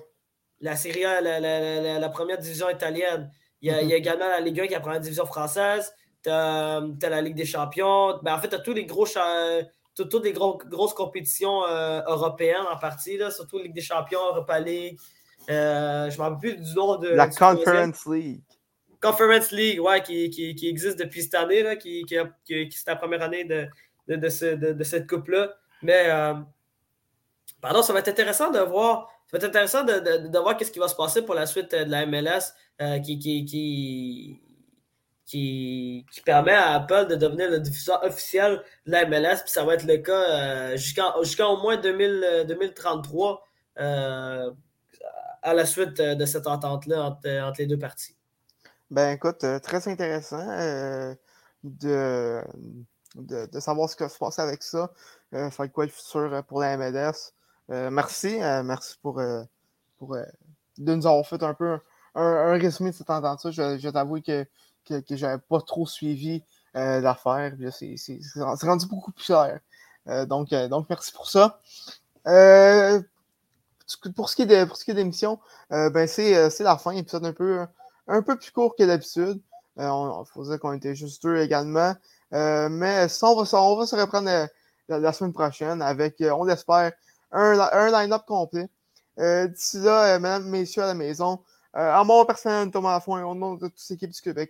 [0.61, 3.31] La Serie A, la, la, la, première division italienne.
[3.61, 4.01] Il y, a, il y a mhm.
[4.01, 5.93] également la Liga qui est la première division française.
[6.23, 8.19] Tu as, la Ligue des champions.
[8.23, 9.05] Ben, en fait, tu as tous les gros
[9.95, 14.97] toutes les grosses compétitions euh, européennes en partie, là, surtout Ligue des Champions, Europa League.
[15.49, 17.09] Euh, je ne me rappelle plus du nom de.
[17.09, 18.41] La Conference League.
[19.01, 22.87] Conference League, ouais, qui, qui, qui, existe depuis cette année, là, qui, qui, qui c'est
[22.87, 23.67] la première année de,
[24.07, 25.53] de, de, ce, de cette coupe-là.
[25.81, 26.33] Mais, euh,
[27.61, 29.09] pardon, ça va être intéressant de voir.
[29.29, 31.89] Ça va être intéressant de, voir qu'est-ce qui va se passer pour la suite de
[31.89, 32.53] la MLS,
[33.03, 33.19] qui,
[35.29, 39.75] qui, permet à Apple de devenir le diffuseur officiel de la MLS, puis ça va
[39.75, 43.43] être le cas euh, jusqu'en au moins 2033
[43.79, 44.51] euh,
[45.41, 48.15] à la suite de cette entente-là entre, les deux parties.
[48.89, 50.43] Ben écoute, euh, très intéressant
[51.63, 52.43] de,
[53.15, 54.91] de, savoir ce qui va se passer avec ça.
[55.31, 57.33] ça va être quoi le futur pour la MLS.
[57.69, 59.21] Merci, merci pour,
[59.97, 60.15] pour
[60.77, 61.79] de nous avoir fait un peu
[62.15, 63.51] un, résumé de cette entente-là.
[63.51, 64.45] Je, je t'avoue que
[64.89, 66.43] que, que j'avais pas trop suivi
[66.75, 67.53] euh, l'affaire.
[67.71, 68.19] C'est
[68.63, 69.31] rendu beaucoup plus.
[70.07, 71.61] Euh, donc, euh, donc, merci pour ça.
[74.15, 75.39] pour ce qui est de, pour ce qui est d'émission,
[75.69, 77.65] ben c'est la fin, épisode un peu,
[78.07, 79.41] un peu plus court que d'habitude.
[79.77, 81.95] on, faut dire qu'on était juste deux également.
[82.31, 84.47] mais ça, on va, on va se reprendre
[84.87, 86.91] la, semaine prochaine avec, on l'espère,
[87.31, 88.67] un, un line-up complet.
[89.17, 91.39] D'ici là, mesdames, messieurs à la maison,
[91.75, 94.49] euh, en mon personnel, Thomas Lafont et au nom de toute l'équipe du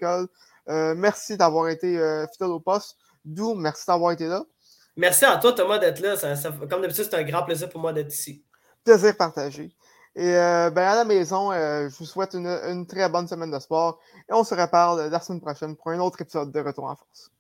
[0.70, 2.98] euh, merci d'avoir été euh, fidèle au poste.
[3.26, 4.44] D'où, merci d'avoir été là.
[4.96, 6.16] Merci à toi, Thomas, d'être là.
[6.70, 8.44] comme d'habitude, c'est un grand plaisir pour moi d'être ici.
[8.84, 9.74] Plaisir partagé.
[10.16, 14.00] Et ben, à la maison, je vous souhaite une, une, très bonne semaine de sport
[14.30, 17.32] et on se reparle la semaine prochaine pour un autre épisode de Retour en force.